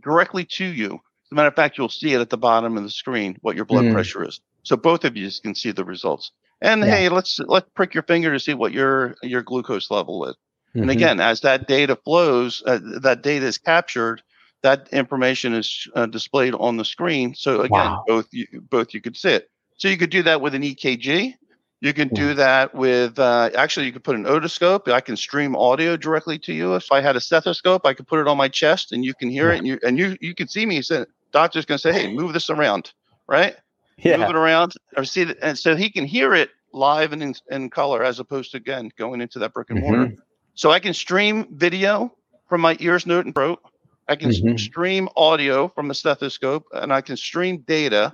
directly 0.00 0.46
to 0.56 0.64
you. 0.64 0.94
As 0.94 1.32
a 1.32 1.34
matter 1.34 1.48
of 1.48 1.54
fact, 1.54 1.76
you'll 1.76 1.90
see 1.90 2.14
it 2.14 2.20
at 2.20 2.30
the 2.30 2.38
bottom 2.38 2.78
of 2.78 2.82
the 2.82 2.90
screen 2.90 3.36
what 3.42 3.56
your 3.56 3.66
blood 3.66 3.84
mm. 3.84 3.92
pressure 3.92 4.26
is. 4.26 4.40
So 4.62 4.76
both 4.76 5.04
of 5.04 5.18
you 5.18 5.28
can 5.42 5.54
see 5.54 5.70
the 5.70 5.84
results. 5.84 6.32
And 6.62 6.82
yeah. 6.82 6.96
hey, 6.96 7.08
let's 7.08 7.38
let's 7.40 7.68
prick 7.74 7.94
your 7.94 8.02
finger 8.02 8.32
to 8.32 8.40
see 8.40 8.54
what 8.54 8.72
your 8.72 9.14
your 9.22 9.42
glucose 9.42 9.90
level 9.90 10.26
is. 10.26 10.34
Mm-hmm. 10.70 10.82
And 10.82 10.90
again, 10.90 11.20
as 11.20 11.40
that 11.40 11.66
data 11.66 11.96
flows, 11.96 12.62
uh, 12.66 12.78
that 13.00 13.22
data 13.22 13.46
is 13.46 13.58
captured 13.58 14.22
that 14.62 14.88
information 14.92 15.54
is 15.54 15.88
uh, 15.94 16.06
displayed 16.06 16.54
on 16.54 16.76
the 16.76 16.84
screen. 16.84 17.34
So 17.34 17.60
again, 17.60 17.70
wow. 17.70 18.04
both 18.06 18.28
you, 18.32 18.46
both 18.68 18.92
you 18.92 19.00
could 19.00 19.16
see 19.16 19.30
it. 19.30 19.50
So 19.78 19.88
you 19.88 19.96
could 19.96 20.10
do 20.10 20.22
that 20.24 20.40
with 20.40 20.54
an 20.54 20.62
EKG. 20.62 21.34
You 21.82 21.94
can 21.94 22.08
do 22.08 22.34
that 22.34 22.74
with 22.74 23.18
uh, 23.18 23.48
actually 23.56 23.86
you 23.86 23.92
could 23.92 24.04
put 24.04 24.14
an 24.14 24.24
otoscope. 24.24 24.92
I 24.92 25.00
can 25.00 25.16
stream 25.16 25.56
audio 25.56 25.96
directly 25.96 26.38
to 26.40 26.52
you. 26.52 26.74
If 26.74 26.92
I 26.92 27.00
had 27.00 27.16
a 27.16 27.20
stethoscope, 27.20 27.86
I 27.86 27.94
could 27.94 28.06
put 28.06 28.20
it 28.20 28.28
on 28.28 28.36
my 28.36 28.48
chest 28.48 28.92
and 28.92 29.02
you 29.02 29.14
can 29.14 29.30
hear 29.30 29.48
yeah. 29.48 29.54
it 29.54 29.58
and 29.58 29.66
you 29.66 29.78
and 29.82 29.98
you 29.98 30.16
you 30.20 30.34
can 30.34 30.46
see 30.46 30.66
me. 30.66 30.82
Say, 30.82 31.06
doctor's 31.32 31.64
going 31.64 31.78
to 31.78 31.82
say, 31.82 31.92
"Hey, 31.92 32.12
move 32.12 32.34
this 32.34 32.50
around," 32.50 32.92
right? 33.26 33.56
Yeah. 34.02 34.18
Move 34.18 34.30
it 34.30 34.36
around 34.36 34.74
or 34.96 35.04
see 35.04 35.22
it, 35.22 35.38
and 35.42 35.58
so 35.58 35.76
he 35.76 35.90
can 35.90 36.04
hear 36.04 36.34
it 36.34 36.50
live 36.72 37.12
and 37.12 37.22
in, 37.22 37.34
in 37.50 37.70
color 37.70 38.04
as 38.04 38.20
opposed 38.20 38.52
to 38.52 38.56
again 38.56 38.90
going 38.96 39.20
into 39.20 39.38
that 39.40 39.52
brick 39.52 39.70
and 39.70 39.80
mortar. 39.80 40.06
Mm-hmm. 40.06 40.20
So 40.54 40.70
I 40.70 40.80
can 40.80 40.94
stream 40.94 41.46
video 41.52 42.14
from 42.48 42.60
my 42.60 42.76
ears, 42.80 43.06
nose, 43.06 43.24
and 43.24 43.34
throat. 43.34 43.60
I 44.08 44.16
can 44.16 44.30
mm-hmm. 44.30 44.56
stream 44.56 45.08
audio 45.16 45.68
from 45.68 45.90
a 45.90 45.94
stethoscope 45.94 46.66
and 46.72 46.92
I 46.92 47.00
can 47.00 47.16
stream 47.16 47.58
data 47.58 48.12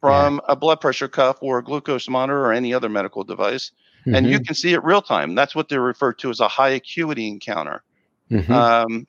from 0.00 0.34
yeah. 0.34 0.52
a 0.52 0.56
blood 0.56 0.80
pressure 0.80 1.08
cuff 1.08 1.38
or 1.40 1.58
a 1.58 1.64
glucose 1.64 2.08
monitor 2.08 2.38
or 2.38 2.52
any 2.52 2.72
other 2.72 2.88
medical 2.88 3.24
device. 3.24 3.72
Mm-hmm. 4.00 4.14
And 4.14 4.26
you 4.26 4.36
mm-hmm. 4.36 4.44
can 4.44 4.54
see 4.54 4.72
it 4.74 4.84
real 4.84 5.02
time. 5.02 5.34
That's 5.34 5.54
what 5.54 5.68
they 5.68 5.78
refer 5.78 6.12
to 6.14 6.30
as 6.30 6.40
a 6.40 6.48
high 6.48 6.70
acuity 6.70 7.26
encounter. 7.28 7.82
Mm-hmm. 8.30 8.52
Um, 8.52 9.06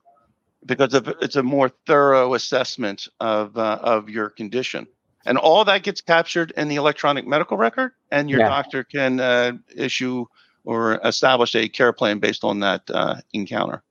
because 0.65 0.93
of, 0.93 1.07
it's 1.21 1.35
a 1.35 1.43
more 1.43 1.69
thorough 1.85 2.33
assessment 2.33 3.07
of 3.19 3.57
uh, 3.57 3.79
of 3.81 4.09
your 4.09 4.29
condition, 4.29 4.87
and 5.25 5.37
all 5.37 5.65
that 5.65 5.83
gets 5.83 6.01
captured 6.01 6.53
in 6.55 6.67
the 6.67 6.75
electronic 6.75 7.27
medical 7.27 7.57
record, 7.57 7.91
and 8.11 8.29
your 8.29 8.39
yeah. 8.39 8.49
doctor 8.49 8.83
can 8.83 9.19
uh, 9.19 9.53
issue 9.75 10.25
or 10.63 10.99
establish 11.03 11.55
a 11.55 11.69
care 11.69 11.93
plan 11.93 12.19
based 12.19 12.43
on 12.43 12.59
that 12.59 12.81
uh, 12.89 13.15
encounter. 13.33 13.83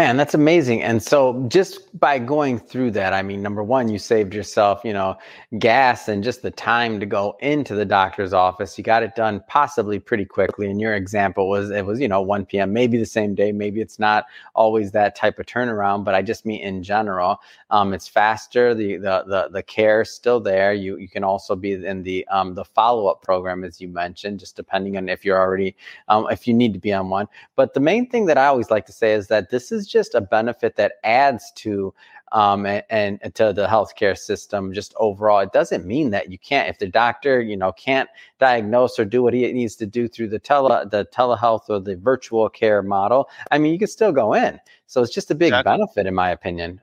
Man, 0.00 0.16
that's 0.16 0.32
amazing. 0.32 0.82
And 0.82 1.02
so 1.02 1.44
just 1.48 2.00
by 2.00 2.18
going 2.18 2.58
through 2.58 2.92
that, 2.92 3.12
I 3.12 3.20
mean, 3.20 3.42
number 3.42 3.62
one, 3.62 3.90
you 3.90 3.98
saved 3.98 4.32
yourself, 4.32 4.80
you 4.82 4.94
know, 4.94 5.18
gas 5.58 6.08
and 6.08 6.24
just 6.24 6.40
the 6.40 6.50
time 6.50 7.00
to 7.00 7.04
go 7.04 7.36
into 7.40 7.74
the 7.74 7.84
doctor's 7.84 8.32
office. 8.32 8.78
You 8.78 8.84
got 8.84 9.02
it 9.02 9.14
done 9.14 9.44
possibly 9.46 9.98
pretty 9.98 10.24
quickly. 10.24 10.70
And 10.70 10.80
your 10.80 10.94
example 10.94 11.50
was 11.50 11.70
it 11.70 11.84
was, 11.84 12.00
you 12.00 12.08
know, 12.08 12.22
1 12.22 12.46
p.m., 12.46 12.72
maybe 12.72 12.96
the 12.96 13.04
same 13.04 13.34
day, 13.34 13.52
maybe 13.52 13.82
it's 13.82 13.98
not 13.98 14.24
always 14.54 14.90
that 14.92 15.16
type 15.16 15.38
of 15.38 15.44
turnaround, 15.44 16.06
but 16.06 16.14
I 16.14 16.22
just 16.22 16.46
mean 16.46 16.62
in 16.62 16.82
general. 16.82 17.42
Um, 17.68 17.92
it's 17.92 18.08
faster, 18.08 18.74
the 18.74 18.96
the 18.96 19.24
the 19.26 19.48
the 19.52 19.62
care 19.62 20.00
is 20.00 20.10
still 20.10 20.40
there. 20.40 20.72
You 20.72 20.96
you 20.96 21.08
can 21.10 21.24
also 21.24 21.54
be 21.54 21.72
in 21.72 22.02
the 22.04 22.26
um 22.28 22.54
the 22.54 22.64
follow-up 22.64 23.20
program 23.20 23.64
as 23.64 23.82
you 23.82 23.88
mentioned, 23.88 24.40
just 24.40 24.56
depending 24.56 24.96
on 24.96 25.10
if 25.10 25.26
you're 25.26 25.38
already 25.38 25.76
um 26.08 26.26
if 26.30 26.48
you 26.48 26.54
need 26.54 26.72
to 26.72 26.80
be 26.80 26.92
on 26.92 27.10
one. 27.10 27.28
But 27.54 27.74
the 27.74 27.80
main 27.80 28.08
thing 28.08 28.24
that 28.26 28.38
I 28.38 28.46
always 28.46 28.70
like 28.70 28.86
to 28.86 28.92
say 28.92 29.12
is 29.12 29.28
that 29.28 29.50
this 29.50 29.70
is 29.70 29.80
is 29.80 29.89
just 29.90 30.14
a 30.14 30.20
benefit 30.20 30.76
that 30.76 30.94
adds 31.04 31.52
to 31.56 31.92
um, 32.32 32.64
and, 32.64 32.84
and, 32.90 33.34
to 33.34 33.52
the 33.52 33.66
healthcare 33.66 34.16
system 34.16 34.72
just 34.72 34.94
overall. 34.96 35.40
It 35.40 35.52
doesn't 35.52 35.84
mean 35.84 36.10
that 36.10 36.30
you 36.30 36.38
can't, 36.38 36.68
if 36.68 36.78
the 36.78 36.86
doctor, 36.86 37.40
you 37.40 37.56
know, 37.56 37.72
can't 37.72 38.08
diagnose 38.38 38.98
or 38.98 39.04
do 39.04 39.22
what 39.22 39.34
he 39.34 39.50
needs 39.52 39.74
to 39.76 39.86
do 39.86 40.06
through 40.06 40.28
the 40.28 40.38
tele, 40.38 40.86
the 40.88 41.06
telehealth 41.06 41.68
or 41.68 41.80
the 41.80 41.96
virtual 41.96 42.48
care 42.48 42.82
model. 42.82 43.28
I 43.50 43.58
mean, 43.58 43.72
you 43.72 43.80
can 43.80 43.88
still 43.88 44.12
go 44.12 44.34
in. 44.34 44.60
So 44.86 45.02
it's 45.02 45.12
just 45.12 45.30
a 45.32 45.34
big 45.34 45.48
exactly. 45.48 45.72
benefit, 45.72 46.06
in 46.06 46.14
my 46.14 46.30
opinion. 46.30 46.80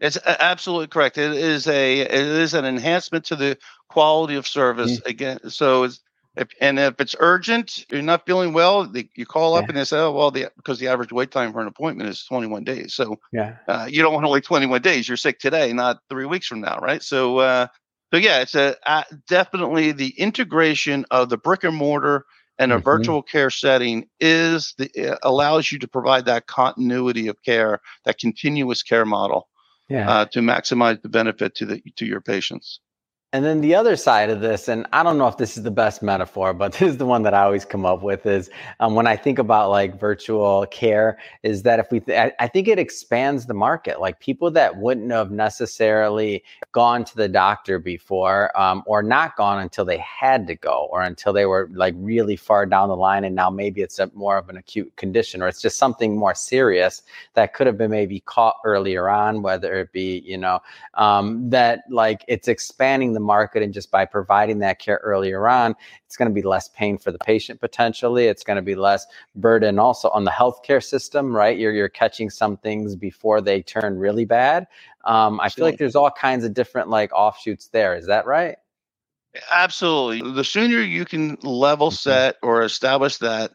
It's 0.00 0.18
absolutely 0.26 0.88
correct. 0.88 1.16
It 1.16 1.32
is 1.32 1.68
a 1.68 2.00
it 2.00 2.10
is 2.10 2.54
an 2.54 2.64
enhancement 2.64 3.24
to 3.26 3.36
the 3.36 3.56
quality 3.88 4.34
of 4.34 4.48
service. 4.48 4.98
Mm-hmm. 4.98 5.08
Again, 5.08 5.38
so 5.48 5.84
it's 5.84 6.00
if, 6.36 6.48
and 6.60 6.78
if 6.78 6.98
it's 6.98 7.14
urgent, 7.18 7.84
you're 7.90 8.00
not 8.00 8.24
feeling 8.24 8.52
well, 8.54 8.86
they, 8.86 9.08
you 9.14 9.26
call 9.26 9.54
up 9.54 9.64
yeah. 9.64 9.68
and 9.68 9.76
they 9.76 9.84
say, 9.84 9.98
"Oh, 9.98 10.12
well, 10.12 10.30
the 10.30 10.50
because 10.56 10.78
the 10.78 10.88
average 10.88 11.12
wait 11.12 11.30
time 11.30 11.52
for 11.52 11.60
an 11.60 11.66
appointment 11.66 12.08
is 12.08 12.24
21 12.24 12.64
days." 12.64 12.94
So 12.94 13.16
yeah, 13.32 13.56
uh, 13.68 13.86
you 13.90 14.02
don't 14.02 14.14
want 14.14 14.24
to 14.24 14.30
wait 14.30 14.44
21 14.44 14.80
days. 14.80 15.06
You're 15.06 15.18
sick 15.18 15.38
today, 15.38 15.72
not 15.72 15.98
three 16.08 16.24
weeks 16.24 16.46
from 16.46 16.62
now, 16.62 16.78
right? 16.78 17.02
So, 17.02 17.38
uh, 17.38 17.66
so 18.12 18.18
yeah, 18.18 18.40
it's 18.40 18.54
a 18.54 18.76
uh, 18.86 19.04
definitely 19.28 19.92
the 19.92 20.10
integration 20.18 21.04
of 21.10 21.28
the 21.28 21.36
brick 21.36 21.64
and 21.64 21.76
mortar 21.76 22.24
and 22.58 22.72
a 22.72 22.76
mm-hmm. 22.76 22.84
virtual 22.84 23.22
care 23.22 23.50
setting 23.50 24.08
is 24.20 24.74
the 24.78 25.18
allows 25.22 25.70
you 25.70 25.78
to 25.80 25.88
provide 25.88 26.24
that 26.26 26.46
continuity 26.46 27.28
of 27.28 27.36
care, 27.44 27.80
that 28.04 28.18
continuous 28.18 28.82
care 28.82 29.04
model, 29.04 29.48
yeah. 29.88 30.08
Uh, 30.08 30.24
to 30.26 30.40
maximize 30.40 31.02
the 31.02 31.08
benefit 31.08 31.54
to 31.56 31.66
the 31.66 31.82
to 31.96 32.06
your 32.06 32.22
patients. 32.22 32.80
And 33.34 33.46
then 33.46 33.62
the 33.62 33.74
other 33.74 33.96
side 33.96 34.28
of 34.28 34.42
this, 34.42 34.68
and 34.68 34.86
I 34.92 35.02
don't 35.02 35.16
know 35.16 35.26
if 35.26 35.38
this 35.38 35.56
is 35.56 35.62
the 35.62 35.70
best 35.70 36.02
metaphor, 36.02 36.52
but 36.52 36.72
this 36.78 36.82
is 36.82 36.96
the 36.98 37.06
one 37.06 37.22
that 37.22 37.32
I 37.32 37.44
always 37.44 37.64
come 37.64 37.86
up 37.86 38.02
with 38.02 38.26
is 38.26 38.50
um, 38.78 38.94
when 38.94 39.06
I 39.06 39.16
think 39.16 39.38
about 39.38 39.70
like 39.70 39.98
virtual 39.98 40.66
care, 40.66 41.16
is 41.42 41.62
that 41.62 41.78
if 41.78 41.86
we, 41.90 42.00
th- 42.00 42.34
I, 42.38 42.46
think 42.46 42.68
it 42.68 42.78
expands 42.78 43.46
the 43.46 43.54
market. 43.54 44.00
Like 44.00 44.20
people 44.20 44.50
that 44.50 44.76
wouldn't 44.76 45.10
have 45.12 45.30
necessarily 45.30 46.44
gone 46.72 47.04
to 47.06 47.16
the 47.16 47.28
doctor 47.28 47.78
before 47.78 48.54
um, 48.58 48.82
or 48.84 49.02
not 49.02 49.34
gone 49.36 49.60
until 49.60 49.86
they 49.86 49.98
had 49.98 50.46
to 50.48 50.54
go 50.54 50.88
or 50.92 51.00
until 51.00 51.32
they 51.32 51.46
were 51.46 51.70
like 51.72 51.94
really 51.96 52.36
far 52.36 52.66
down 52.66 52.90
the 52.90 52.96
line. 52.96 53.24
And 53.24 53.34
now 53.34 53.48
maybe 53.48 53.80
it's 53.80 53.98
a, 53.98 54.10
more 54.12 54.36
of 54.36 54.50
an 54.50 54.58
acute 54.58 54.94
condition 54.96 55.40
or 55.40 55.48
it's 55.48 55.62
just 55.62 55.78
something 55.78 56.18
more 56.18 56.34
serious 56.34 57.02
that 57.32 57.54
could 57.54 57.66
have 57.66 57.78
been 57.78 57.90
maybe 57.90 58.20
caught 58.20 58.56
earlier 58.66 59.08
on, 59.08 59.40
whether 59.40 59.80
it 59.80 59.90
be, 59.90 60.22
you 60.26 60.36
know, 60.36 60.60
um, 60.94 61.48
that 61.48 61.84
like 61.88 62.26
it's 62.28 62.46
expanding 62.46 63.14
the 63.14 63.21
market 63.22 63.62
and 63.62 63.72
just 63.72 63.90
by 63.90 64.04
providing 64.04 64.58
that 64.60 64.78
care 64.78 65.00
earlier 65.02 65.48
on, 65.48 65.74
it's 66.06 66.16
going 66.16 66.28
to 66.28 66.34
be 66.34 66.42
less 66.42 66.68
pain 66.68 66.98
for 66.98 67.12
the 67.12 67.18
patient 67.18 67.60
potentially. 67.60 68.26
It's 68.26 68.44
going 68.44 68.56
to 68.56 68.62
be 68.62 68.74
less 68.74 69.06
burden 69.34 69.78
also 69.78 70.10
on 70.10 70.24
the 70.24 70.30
healthcare 70.30 70.82
system, 70.82 71.34
right? 71.34 71.58
You're 71.58 71.72
you're 71.72 71.88
catching 71.88 72.30
some 72.30 72.56
things 72.58 72.96
before 72.96 73.40
they 73.40 73.62
turn 73.62 73.98
really 73.98 74.24
bad. 74.24 74.66
Um, 75.04 75.40
I 75.40 75.48
feel 75.48 75.64
like 75.64 75.78
there's 75.78 75.96
all 75.96 76.10
kinds 76.10 76.44
of 76.44 76.54
different 76.54 76.88
like 76.88 77.12
offshoots 77.12 77.68
there. 77.68 77.94
Is 77.96 78.06
that 78.06 78.26
right? 78.26 78.56
Absolutely. 79.52 80.32
The 80.32 80.44
sooner 80.44 80.80
you 80.80 81.04
can 81.04 81.38
level 81.42 81.88
mm-hmm. 81.88 81.94
set 81.94 82.36
or 82.42 82.62
establish 82.62 83.18
that 83.18 83.52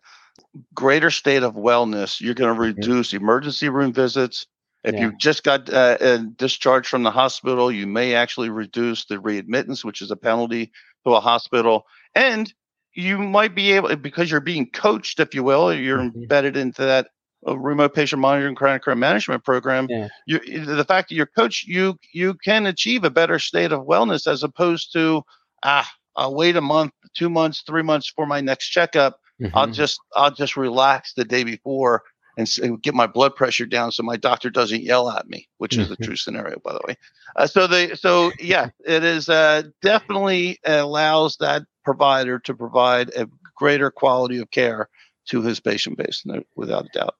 greater 0.73 1.11
state 1.11 1.43
of 1.43 1.55
wellness, 1.55 2.19
you're 2.19 2.33
going 2.33 2.53
to 2.53 2.59
mm-hmm. 2.59 2.79
reduce 2.79 3.13
emergency 3.13 3.69
room 3.69 3.93
visits, 3.93 4.47
if 4.87 4.95
yeah. 4.95 5.01
you 5.01 5.17
just 5.17 5.43
got 5.43 5.69
uh, 5.71 6.17
discharged 6.37 6.87
from 6.87 7.03
the 7.03 7.11
hospital, 7.11 7.69
you 7.69 7.85
may 7.85 8.15
actually 8.15 8.49
reduce 8.49 9.05
the 9.05 9.17
readmittance, 9.17 9.83
which 9.83 10.01
is 10.01 10.11
a 10.11 10.15
penalty 10.15 10.71
to 11.05 11.13
a 11.13 11.19
hospital. 11.19 11.83
And 12.15 12.51
you 12.93 13.17
might 13.17 13.53
be 13.53 13.73
able, 13.73 13.93
because 13.97 14.31
you're 14.31 14.39
being 14.39 14.69
coached, 14.69 15.19
if 15.19 15.35
you 15.35 15.43
will, 15.43 15.73
you're 15.73 15.99
mm-hmm. 15.99 16.21
embedded 16.21 16.55
into 16.55 16.83
that 16.83 17.09
uh, 17.45 17.57
remote 17.57 17.93
patient 17.93 18.21
monitoring 18.21 18.55
chronic 18.55 18.85
care 18.85 18.95
management 18.95 19.43
program. 19.43 19.87
Yeah. 19.89 20.07
You, 20.25 20.39
the 20.65 20.85
fact 20.85 21.09
that 21.09 21.15
you're 21.15 21.25
coached, 21.25 21.67
you 21.67 21.97
you 22.13 22.35
can 22.43 22.65
achieve 22.65 23.03
a 23.03 23.11
better 23.11 23.39
state 23.39 23.73
of 23.73 23.85
wellness 23.85 24.25
as 24.25 24.41
opposed 24.41 24.93
to 24.93 25.21
ah, 25.63 25.89
I'll 26.15 26.33
wait 26.33 26.55
a 26.55 26.61
month, 26.61 26.93
two 27.13 27.29
months, 27.29 27.61
three 27.67 27.83
months 27.83 28.11
for 28.15 28.25
my 28.25 28.41
next 28.41 28.69
checkup. 28.69 29.19
Mm-hmm. 29.41 29.55
I'll 29.55 29.67
just 29.67 29.99
I'll 30.15 30.33
just 30.33 30.57
relax 30.57 31.13
the 31.13 31.25
day 31.25 31.43
before 31.43 32.03
and, 32.37 32.81
get 32.81 32.93
my 32.93 33.07
blood 33.07 33.35
pressure 33.35 33.65
down 33.65 33.91
so 33.91 34.03
my 34.03 34.15
doctor 34.15 34.49
doesn't 34.49 34.83
yell 34.83 35.09
at 35.09 35.27
me, 35.27 35.47
which 35.57 35.77
is 35.77 35.89
the 35.89 35.95
mm-hmm. 35.95 36.03
true 36.03 36.15
scenario, 36.15 36.59
by 36.63 36.73
the 36.73 36.79
way. 36.87 36.95
Uh, 37.35 37.47
so 37.47 37.67
they, 37.67 37.95
so 37.95 38.31
yeah, 38.39 38.69
it 38.85 39.03
is 39.03 39.27
uh, 39.27 39.63
definitely 39.81 40.59
allows 40.63 41.37
that 41.37 41.63
provider 41.83 42.39
to 42.39 42.53
provide 42.53 43.09
a 43.15 43.27
greater 43.55 43.89
quality 43.89 44.37
of 44.37 44.51
care 44.51 44.87
to 45.29 45.41
his 45.41 45.59
patient 45.59 45.97
base, 45.97 46.23
without 46.55 46.85
a 46.85 46.99
doubt. 46.99 47.15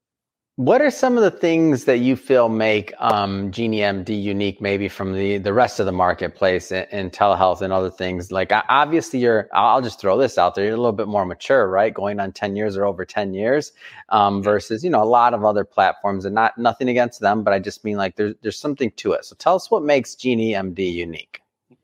What 0.57 0.81
are 0.81 0.89
some 0.89 1.17
of 1.17 1.23
the 1.23 1.29
things 1.29 1.85
that 1.85 1.99
you 1.99 2.15
feel 2.15 2.49
make 2.49 2.91
um, 2.97 3.51
GenieMD 3.51 4.09
unique, 4.09 4.59
maybe 4.59 4.89
from 4.89 5.13
the 5.13 5.37
the 5.37 5.53
rest 5.53 5.79
of 5.79 5.85
the 5.85 5.91
marketplace 5.91 6.71
and, 6.71 6.87
in, 6.91 7.11
telehealth 7.11 7.61
and 7.61 7.71
other 7.71 7.91
things? 7.91 8.31
Like 8.31 8.51
obviously, 8.67 9.19
you're. 9.19 9.49
I'll 9.53 9.83
just 9.83 9.99
throw 9.99 10.17
this 10.17 10.39
out 10.39 10.55
there. 10.55 10.65
You're 10.65 10.73
a 10.73 10.77
little 10.77 10.93
bit 10.93 11.07
more 11.07 11.27
mature, 11.27 11.67
right? 11.69 11.93
Going 11.93 12.19
on 12.19 12.31
ten 12.31 12.55
years 12.55 12.75
or 12.75 12.85
over 12.85 13.05
ten 13.05 13.35
years, 13.35 13.71
um, 14.09 14.41
versus 14.41 14.83
you 14.83 14.89
know 14.89 15.03
a 15.03 15.05
lot 15.05 15.35
of 15.35 15.45
other 15.45 15.63
platforms. 15.63 16.25
And 16.25 16.33
not 16.33 16.57
nothing 16.57 16.89
against 16.89 17.19
them, 17.19 17.43
but 17.43 17.53
I 17.53 17.59
just 17.59 17.83
mean 17.83 17.97
like 17.97 18.15
there's 18.15 18.33
there's 18.41 18.57
something 18.57 18.89
to 18.95 19.11
it. 19.11 19.25
So 19.25 19.35
tell 19.35 19.53
us 19.53 19.69
what 19.69 19.83
makes 19.83 20.15
GenieMD 20.15 20.91
unique. 20.91 21.39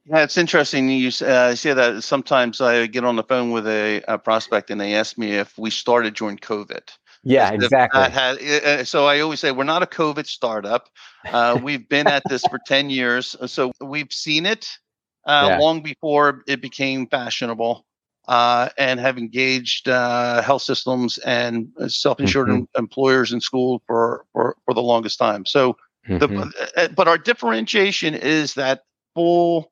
Yeah, 0.06 0.24
it's 0.24 0.38
interesting. 0.38 0.90
You 0.90 1.10
uh, 1.26 1.54
say 1.54 1.74
that 1.74 2.04
sometimes 2.04 2.60
I 2.60 2.88
get 2.88 3.06
on 3.06 3.18
the 3.18 3.24
phone 3.24 3.52
with 3.52 3.68
a, 3.68 4.02
a 4.08 4.18
prospect 4.18 4.72
and 4.72 4.82
they 4.82 4.96
ask 4.96 5.16
me 5.16 5.34
if 5.34 5.58
we 5.60 5.70
started 5.70 6.16
during 6.16 6.38
COVID. 6.38 6.82
Yeah, 7.24 7.52
exactly. 7.52 8.02
Had, 8.10 8.42
uh, 8.42 8.84
so 8.84 9.06
I 9.06 9.22
always 9.22 9.40
say 9.40 9.52
we're 9.52 9.64
not 9.64 9.82
a 9.82 9.88
COVID 9.88 10.28
startup. 10.28 10.90
Uh, 11.26 11.58
we've 11.62 11.88
been 11.88 12.08
at 12.08 12.24
this 12.30 12.44
for 12.50 12.60
10 12.66 12.90
years. 12.90 13.36
So 13.48 13.72
we've 13.80 14.12
seen 14.12 14.46
it 14.46 14.68
uh, 15.26 15.48
yeah. 15.52 15.58
long 15.58 15.82
before 15.82 16.44
it 16.48 16.62
became 16.62 17.08
fashionable 17.08 17.86
uh, 18.28 18.70
and 18.78 19.00
have 19.00 19.18
engaged 19.18 19.88
uh, 19.88 20.42
health 20.42 20.64
systems 20.64 21.18
and 21.20 21.70
self 21.88 22.20
insured 22.20 22.50
mm-hmm. 22.50 22.64
employers 22.78 23.32
and 23.32 23.42
schools 23.42 23.82
for, 23.88 24.26
for, 24.34 24.58
for 24.66 24.74
the 24.74 24.82
longest 24.82 25.18
time. 25.18 25.46
So, 25.46 25.78
mm-hmm. 26.08 26.18
the, 26.18 26.72
uh, 26.76 26.88
but 26.90 27.08
our 27.08 27.18
differentiation 27.18 28.16
is 28.16 28.54
that 28.56 28.84
full 29.16 29.72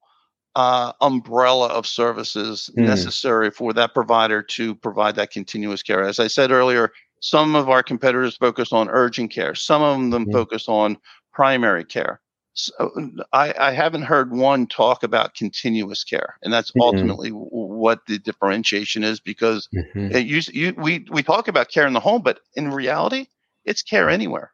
umbrella 0.56 1.68
of 1.68 1.88
services 1.88 2.70
mm. 2.78 2.84
necessary 2.84 3.50
for 3.50 3.72
that 3.72 3.94
provider 3.94 4.44
to 4.44 4.76
provide 4.76 5.16
that 5.16 5.32
continuous 5.32 5.82
care. 5.82 6.04
As 6.04 6.20
I 6.20 6.28
said 6.28 6.52
earlier, 6.52 6.92
some 7.22 7.56
of 7.56 7.70
our 7.70 7.84
competitors 7.84 8.36
focus 8.36 8.74
on 8.74 8.90
urgent 8.90 9.32
care. 9.32 9.56
Some 9.56 9.82
of 9.82 10.12
them 10.12 10.24
mm-hmm. 10.24 10.32
focus 10.32 10.68
on 10.68 10.98
primary 11.32 11.86
care. 11.86 12.20
So 12.54 12.92
I, 13.32 13.54
I, 13.58 13.72
haven't 13.72 14.02
heard 14.02 14.34
one 14.34 14.68
talk 14.68 15.04
about 15.04 15.36
continuous 15.36 16.04
care, 16.04 16.36
and 16.42 16.52
that's 16.52 16.72
mm-hmm. 16.72 16.82
ultimately 16.82 17.30
what 17.30 18.00
the 18.08 18.20
differentiation 18.20 19.06
is. 19.06 19.22
Because 19.22 19.70
mm-hmm. 19.74 20.14
it, 20.14 20.26
you, 20.26 20.42
you, 20.52 20.74
we 20.78 21.06
we 21.10 21.24
talk 21.24 21.48
about 21.48 21.72
care 21.72 21.88
in 21.88 21.94
the 21.94 22.02
home, 22.02 22.22
but 22.22 22.42
in 22.56 22.72
reality, 22.72 23.28
it's 23.64 23.82
care 23.82 24.10
anywhere. 24.10 24.52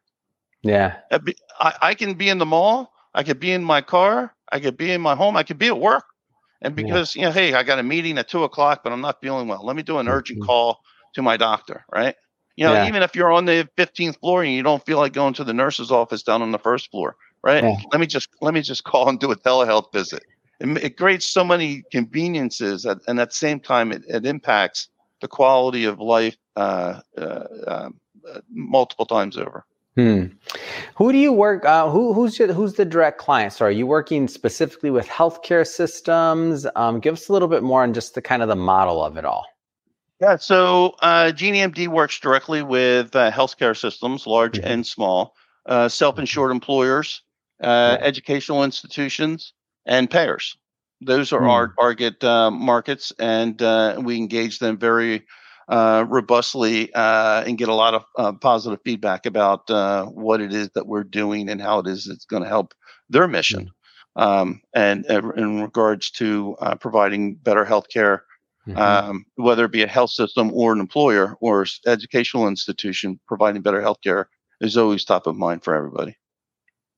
Yeah, 0.62 0.98
I, 1.58 1.74
I 1.82 1.94
can 1.94 2.14
be 2.14 2.28
in 2.28 2.38
the 2.38 2.46
mall, 2.46 2.92
I 3.14 3.24
could 3.24 3.40
be 3.40 3.50
in 3.50 3.64
my 3.64 3.80
car, 3.80 4.32
I 4.52 4.60
could 4.60 4.76
be 4.76 4.92
in 4.92 5.00
my 5.00 5.16
home, 5.16 5.36
I 5.36 5.42
could 5.42 5.58
be 5.58 5.66
at 5.66 5.80
work, 5.80 6.04
and 6.62 6.76
because 6.76 7.16
yeah. 7.16 7.22
you 7.22 7.28
know, 7.28 7.32
hey, 7.32 7.54
I 7.54 7.64
got 7.64 7.80
a 7.80 7.82
meeting 7.82 8.16
at 8.18 8.28
two 8.28 8.44
o'clock, 8.44 8.82
but 8.84 8.92
I'm 8.92 9.00
not 9.00 9.20
feeling 9.20 9.48
well. 9.48 9.66
Let 9.66 9.74
me 9.74 9.82
do 9.82 9.98
an 9.98 10.08
urgent 10.08 10.38
mm-hmm. 10.38 10.46
call 10.46 10.80
to 11.14 11.22
my 11.22 11.36
doctor, 11.36 11.84
right? 11.92 12.14
You 12.58 12.64
know, 12.64 12.72
yeah. 12.72 12.88
even 12.88 13.04
if 13.04 13.14
you're 13.14 13.30
on 13.30 13.44
the 13.44 13.68
15th 13.76 14.18
floor 14.18 14.42
and 14.42 14.52
you 14.52 14.64
don't 14.64 14.84
feel 14.84 14.98
like 14.98 15.12
going 15.12 15.32
to 15.34 15.44
the 15.44 15.54
nurse's 15.54 15.92
office 15.92 16.24
down 16.24 16.42
on 16.42 16.50
the 16.50 16.58
first 16.58 16.90
floor, 16.90 17.14
right? 17.44 17.62
Yeah. 17.62 17.76
Let 17.92 18.00
me 18.00 18.06
just 18.08 18.30
let 18.40 18.52
me 18.52 18.62
just 18.62 18.82
call 18.90 19.08
and 19.08 19.20
do 19.20 19.30
a 19.30 19.36
telehealth 19.36 19.92
visit. 19.92 20.24
It, 20.58 20.76
it 20.78 20.96
creates 20.96 21.24
so 21.24 21.44
many 21.44 21.84
conveniences, 21.92 22.84
at, 22.84 22.98
and 23.06 23.20
at 23.20 23.28
the 23.30 23.36
same 23.36 23.60
time, 23.60 23.92
it, 23.92 24.02
it 24.08 24.26
impacts 24.26 24.88
the 25.20 25.28
quality 25.28 25.84
of 25.84 26.00
life 26.00 26.36
uh, 26.56 26.98
uh, 27.16 27.44
um, 27.68 28.00
uh, 28.28 28.40
multiple 28.50 29.06
times 29.06 29.36
over. 29.36 29.64
Hmm. 29.94 30.24
Who 30.96 31.12
do 31.12 31.18
you 31.18 31.32
work? 31.32 31.64
Uh, 31.64 31.88
who 31.88 32.12
who's 32.12 32.40
your, 32.40 32.52
who's 32.52 32.72
the 32.72 32.84
direct 32.84 33.18
client? 33.18 33.52
So, 33.52 33.66
are 33.66 33.70
you 33.70 33.86
working 33.86 34.26
specifically 34.26 34.90
with 34.90 35.06
healthcare 35.06 35.64
systems? 35.64 36.66
Um, 36.74 36.98
give 36.98 37.14
us 37.14 37.28
a 37.28 37.32
little 37.32 37.46
bit 37.46 37.62
more 37.62 37.84
on 37.84 37.94
just 37.94 38.16
the 38.16 38.22
kind 38.22 38.42
of 38.42 38.48
the 38.48 38.56
model 38.56 39.04
of 39.04 39.16
it 39.16 39.24
all. 39.24 39.46
Yeah, 40.20 40.36
so 40.36 40.96
uh, 41.00 41.32
works 41.88 42.18
directly 42.18 42.62
with 42.62 43.14
uh, 43.14 43.30
healthcare 43.30 43.76
systems, 43.76 44.26
large 44.26 44.58
mm-hmm. 44.58 44.66
and 44.66 44.86
small, 44.86 45.36
uh, 45.66 45.88
self-insured 45.88 46.50
employers, 46.50 47.22
uh, 47.62 47.98
educational 48.00 48.64
institutions, 48.64 49.52
and 49.86 50.10
payers. 50.10 50.56
Those 51.00 51.32
are 51.32 51.42
mm. 51.42 51.50
our 51.50 51.72
target 51.78 52.24
uh, 52.24 52.50
markets, 52.50 53.12
and 53.20 53.62
uh, 53.62 54.00
we 54.02 54.16
engage 54.16 54.58
them 54.58 54.76
very 54.76 55.24
uh, 55.68 56.04
robustly 56.08 56.92
and 56.94 57.56
get 57.56 57.68
a 57.68 57.74
lot 57.74 58.04
of 58.16 58.40
positive 58.40 58.80
feedback 58.84 59.24
about 59.24 59.68
what 60.12 60.40
it 60.40 60.52
is 60.52 60.68
that 60.70 60.88
we're 60.88 61.04
doing 61.04 61.48
and 61.48 61.62
how 61.62 61.78
it 61.78 61.86
is 61.86 62.08
it's 62.08 62.24
going 62.24 62.42
to 62.42 62.48
help 62.48 62.74
their 63.08 63.28
mission. 63.28 63.70
Um, 64.16 64.62
and 64.74 65.06
in 65.06 65.60
regards 65.60 66.10
to 66.12 66.56
providing 66.80 67.36
better 67.36 67.64
healthcare 67.64 68.22
mm-hmm. 68.68 68.78
um, 68.78 69.24
whether 69.36 69.64
it 69.64 69.72
be 69.72 69.82
a 69.82 69.88
health 69.88 70.10
system 70.10 70.52
or 70.52 70.72
an 70.72 70.80
employer 70.80 71.36
or 71.40 71.66
educational 71.86 72.48
institution 72.48 73.18
providing 73.26 73.62
better 73.62 73.80
health 73.80 73.98
care 74.02 74.28
is 74.60 74.76
always 74.76 75.04
top 75.04 75.26
of 75.26 75.36
mind 75.36 75.64
for 75.64 75.74
everybody. 75.74 76.16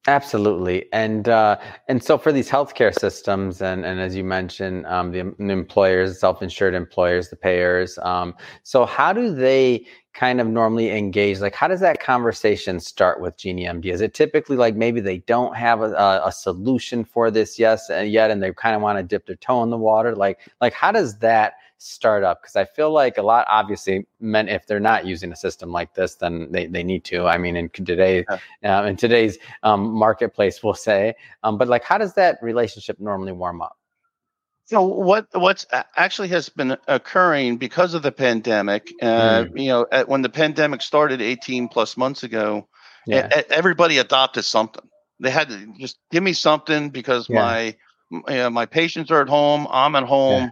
Absolutely, 0.06 0.90
and 0.94 1.28
uh, 1.28 1.58
and 1.88 2.02
so 2.02 2.16
for 2.16 2.32
these 2.32 2.48
healthcare 2.48 2.98
systems, 2.98 3.60
and 3.60 3.84
and 3.84 4.00
as 4.00 4.16
you 4.16 4.24
mentioned, 4.24 4.86
um, 4.86 5.10
the, 5.12 5.34
the, 5.38 5.52
employers, 5.52 6.18
self-insured 6.18 6.72
employers, 6.74 7.28
the 7.28 7.36
payers. 7.36 7.98
Um, 7.98 8.34
so 8.62 8.86
how 8.86 9.12
do 9.12 9.34
they 9.34 9.86
kind 10.14 10.40
of 10.40 10.46
normally 10.46 10.90
engage? 10.90 11.40
Like, 11.40 11.54
how 11.54 11.68
does 11.68 11.80
that 11.80 12.00
conversation 12.00 12.80
start 12.80 13.20
with 13.20 13.36
GenieMD? 13.36 13.92
Is 13.92 14.00
it 14.00 14.14
typically 14.14 14.56
like 14.56 14.74
maybe 14.74 15.00
they 15.00 15.18
don't 15.18 15.54
have 15.54 15.82
a, 15.82 16.22
a 16.24 16.32
solution 16.32 17.04
for 17.04 17.30
this 17.30 17.58
yes 17.58 17.90
and 17.90 18.10
yet, 18.10 18.30
and 18.30 18.42
they 18.42 18.54
kind 18.54 18.74
of 18.74 18.80
want 18.80 18.98
to 18.98 19.02
dip 19.02 19.26
their 19.26 19.36
toe 19.36 19.62
in 19.62 19.68
the 19.68 19.76
water? 19.76 20.16
Like, 20.16 20.40
like 20.62 20.72
how 20.72 20.92
does 20.92 21.18
that 21.18 21.56
startup 21.80 22.42
because 22.42 22.56
I 22.56 22.66
feel 22.66 22.92
like 22.92 23.16
a 23.16 23.22
lot 23.22 23.46
obviously 23.50 24.06
meant 24.20 24.50
if 24.50 24.66
they're 24.66 24.78
not 24.78 25.06
using 25.06 25.32
a 25.32 25.36
system 25.36 25.72
like 25.72 25.94
this, 25.94 26.14
then 26.14 26.52
they, 26.52 26.66
they 26.66 26.82
need 26.82 27.04
to. 27.04 27.26
I 27.26 27.38
mean, 27.38 27.56
in 27.56 27.70
today 27.70 28.24
yeah. 28.62 28.80
uh, 28.80 28.84
in 28.84 28.96
today's 28.96 29.38
um, 29.62 29.90
marketplace, 29.90 30.62
we'll 30.62 30.74
say. 30.74 31.14
Um, 31.42 31.58
but 31.58 31.68
like, 31.68 31.82
how 31.82 31.98
does 31.98 32.14
that 32.14 32.38
relationship 32.42 33.00
normally 33.00 33.32
warm 33.32 33.62
up? 33.62 33.76
So 34.66 34.82
what 34.82 35.26
what's 35.32 35.66
actually 35.96 36.28
has 36.28 36.48
been 36.48 36.76
occurring 36.86 37.56
because 37.56 37.94
of 37.94 38.02
the 38.02 38.12
pandemic? 38.12 38.92
Uh, 39.02 39.44
mm. 39.44 39.60
You 39.60 39.68
know, 39.68 39.86
at, 39.90 40.08
when 40.08 40.22
the 40.22 40.28
pandemic 40.28 40.82
started 40.82 41.20
18 41.20 41.68
plus 41.68 41.96
months 41.96 42.22
ago, 42.22 42.68
yeah. 43.06 43.28
a, 43.32 43.50
everybody 43.50 43.98
adopted 43.98 44.44
something. 44.44 44.84
They 45.18 45.30
had 45.30 45.48
to 45.48 45.72
just 45.78 45.98
give 46.12 46.22
me 46.22 46.34
something 46.34 46.90
because 46.90 47.28
yeah. 47.28 47.40
my 47.40 47.76
you 48.10 48.22
know, 48.28 48.50
my 48.50 48.66
patients 48.66 49.10
are 49.10 49.22
at 49.22 49.28
home. 49.28 49.66
I'm 49.70 49.96
at 49.96 50.04
home. 50.04 50.50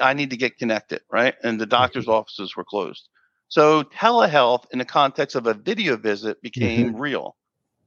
I 0.00 0.14
need 0.14 0.30
to 0.30 0.36
get 0.36 0.58
connected, 0.58 1.00
right? 1.10 1.34
And 1.42 1.60
the 1.60 1.66
doctor's 1.66 2.04
mm-hmm. 2.04 2.12
offices 2.12 2.56
were 2.56 2.64
closed. 2.64 3.08
So 3.48 3.82
telehealth 3.82 4.64
in 4.72 4.78
the 4.78 4.84
context 4.84 5.36
of 5.36 5.46
a 5.46 5.54
video 5.54 5.96
visit 5.96 6.40
became 6.40 6.90
mm-hmm. 6.90 7.00
real. 7.00 7.36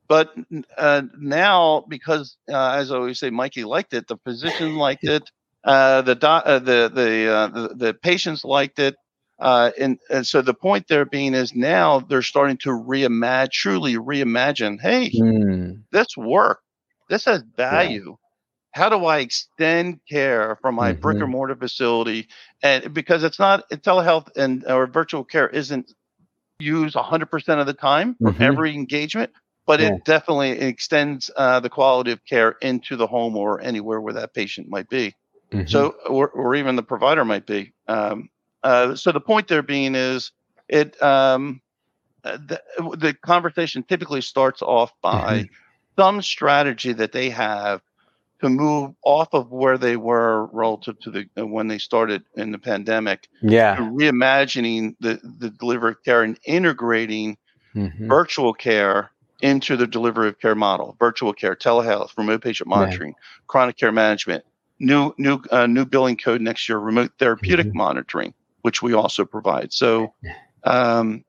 But 0.08 0.36
uh, 0.78 1.04
now, 1.18 1.86
because 1.90 2.38
uh, 2.52 2.72
as 2.74 2.92
I 2.92 2.98
always 2.98 3.20
say, 3.20 3.32
Mikey 3.32 3.64
liked 3.64 3.94
it, 3.94 4.08
the 4.08 4.18
physician 4.18 4.76
liked 4.78 5.04
it, 5.04 5.30
uh, 5.64 6.04
the, 6.04 6.18
uh, 6.22 6.60
the 6.60 6.92
the, 6.94 7.28
uh, 7.28 7.48
the 7.48 7.76
the 7.76 7.94
patients 7.96 8.46
liked 8.46 8.78
it, 8.78 8.96
uh, 9.40 9.72
and, 9.80 9.98
and 10.12 10.26
so 10.26 10.42
the 10.42 10.54
point 10.54 10.88
there 10.88 11.06
being 11.06 11.34
is 11.34 11.56
now 11.56 12.00
they're 12.00 12.22
starting 12.22 12.58
to 12.58 12.70
reimagine, 12.70 13.52
truly 13.52 13.96
reimagine. 13.96 14.80
Hey, 14.80 15.10
mm. 15.10 15.82
this 15.92 16.16
work, 16.16 16.60
this 17.10 17.26
has 17.26 17.44
value 17.58 18.18
how 18.76 18.90
do 18.90 19.06
I 19.06 19.20
extend 19.20 20.02
care 20.06 20.58
from 20.58 20.76
my 20.76 20.92
mm-hmm. 20.92 21.00
brick 21.00 21.18
or 21.18 21.22
mm-hmm. 21.22 21.32
mortar 21.32 21.56
facility? 21.56 22.28
And 22.62 22.94
because 22.94 23.24
it's 23.24 23.40
not 23.40 23.70
telehealth 23.70 24.36
and 24.36 24.66
or 24.66 24.86
virtual 24.86 25.24
care 25.24 25.48
isn't 25.48 25.94
used 26.60 26.96
100% 26.96 27.60
of 27.60 27.68
the 27.68 27.74
time 27.74 28.16
for 28.16 28.32
mm-hmm. 28.32 28.44
every 28.44 28.74
engagement, 28.74 29.32
but 29.66 29.80
yeah. 29.80 29.94
it 29.94 30.04
definitely 30.04 30.52
extends 30.52 31.32
uh, 31.38 31.62
the 31.62 31.70
quality 31.70 32.12
of 32.12 32.24
care 32.26 32.52
into 32.62 32.98
the 32.98 33.08
home 33.08 33.38
or 33.38 33.62
anywhere 33.62 34.02
where 34.02 34.14
that 34.14 34.34
patient 34.34 34.68
might 34.68 34.90
be. 34.90 35.16
Mm-hmm. 35.52 35.68
So, 35.68 35.96
or, 36.08 36.28
or, 36.30 36.54
even 36.56 36.76
the 36.76 36.84
provider 36.84 37.24
might 37.24 37.46
be. 37.46 37.72
Um, 37.88 38.30
uh, 38.64 38.96
so 38.96 39.14
the 39.14 39.22
point 39.22 39.48
there 39.48 39.62
being 39.62 39.96
is 39.96 40.32
it 40.68 41.02
um, 41.02 41.62
uh, 42.26 42.38
the, 42.38 42.62
the 42.98 43.14
conversation 43.14 43.84
typically 43.84 44.22
starts 44.22 44.62
off 44.62 44.92
by 45.02 45.44
mm-hmm. 45.44 45.54
some 46.02 46.22
strategy 46.22 46.92
that 46.94 47.14
they 47.14 47.30
have 47.30 47.82
to 48.42 48.50
move 48.50 48.94
off 49.04 49.30
of 49.34 49.52
where 49.52 49.78
they 49.78 49.98
were 49.98 50.48
relative 50.48 51.00
to 51.00 51.12
the 51.12 51.26
uh, 51.38 51.46
when 51.46 51.68
they 51.68 51.78
started 51.78 52.24
in 52.36 52.52
the 52.52 52.60
pandemic. 52.60 53.30
Yeah, 53.42 53.78
reimagining 53.78 54.96
the 55.00 55.20
the 55.40 55.50
delivery 55.50 55.92
of 55.92 56.04
care 56.04 56.24
and 56.24 56.38
integrating 56.46 57.38
mm-hmm. 57.76 58.08
virtual 58.08 58.54
care 58.54 59.12
into 59.42 59.78
the 59.78 59.88
delivery 59.88 60.28
of 60.30 60.40
care 60.40 60.56
model. 60.56 60.96
Virtual 61.00 61.34
care, 61.34 61.56
telehealth, 61.56 62.18
remote 62.18 62.42
patient 62.42 62.70
monitoring, 62.70 63.12
yeah. 63.12 63.44
chronic 63.48 63.78
care 63.78 63.92
management, 63.92 64.44
new 64.80 65.14
new 65.18 65.40
uh, 65.52 65.68
new 65.68 65.86
billing 65.86 66.18
code 66.18 66.42
next 66.42 66.68
year, 66.68 66.78
remote 66.78 67.12
therapeutic 67.20 67.68
mm-hmm. 67.68 67.78
monitoring, 67.78 68.34
which 68.62 68.82
we 68.82 68.94
also 68.94 69.24
provide. 69.24 69.72
So, 69.72 70.14
um, 70.64 71.24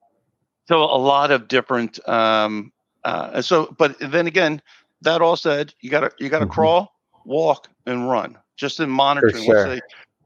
so 0.66 0.82
a 0.82 0.98
lot 0.98 1.30
of 1.30 1.46
different. 1.48 2.06
Um, 2.08 2.72
uh, 3.04 3.40
so, 3.40 3.72
but 3.78 3.96
then 4.00 4.26
again, 4.26 4.60
that 5.02 5.22
all 5.22 5.36
said, 5.36 5.72
you 5.80 5.90
got 5.90 6.00
to 6.00 6.10
you 6.18 6.28
got 6.28 6.40
to 6.40 6.46
mm-hmm. 6.46 6.54
crawl 6.54 6.95
walk, 7.26 7.68
and 7.84 8.08
run, 8.08 8.38
just 8.56 8.80
in 8.80 8.88
monitoring. 8.88 9.44
Sure. 9.44 9.66
We'll 9.66 9.76
say, 9.76 9.80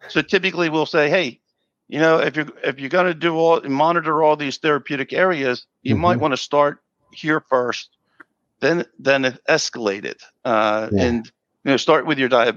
so 0.09 0.23
typically 0.23 0.69
we'll 0.69 0.87
say, 0.87 1.11
hey, 1.11 1.41
you 1.89 1.99
know, 1.99 2.19
if 2.19 2.37
you're 2.37 2.47
if 2.63 2.79
you're 2.79 2.89
going 2.89 3.07
to 3.07 3.15
do 3.15 3.35
all 3.37 3.61
monitor 3.63 4.23
all 4.23 4.37
these 4.37 4.59
therapeutic 4.59 5.13
areas, 5.13 5.67
you 5.83 5.95
mm-hmm. 5.95 6.03
might 6.03 6.21
want 6.21 6.33
to 6.33 6.37
start 6.37 6.79
here 7.13 7.41
first, 7.41 7.91
then 8.61 8.85
then 8.99 9.39
escalate 9.49 10.05
it, 10.05 10.23
uh, 10.45 10.89
yeah. 10.93 11.03
and 11.03 11.27
you 11.65 11.73
know, 11.73 11.77
start 11.77 12.07
with 12.07 12.19
your 12.19 12.29
diet 12.29 12.57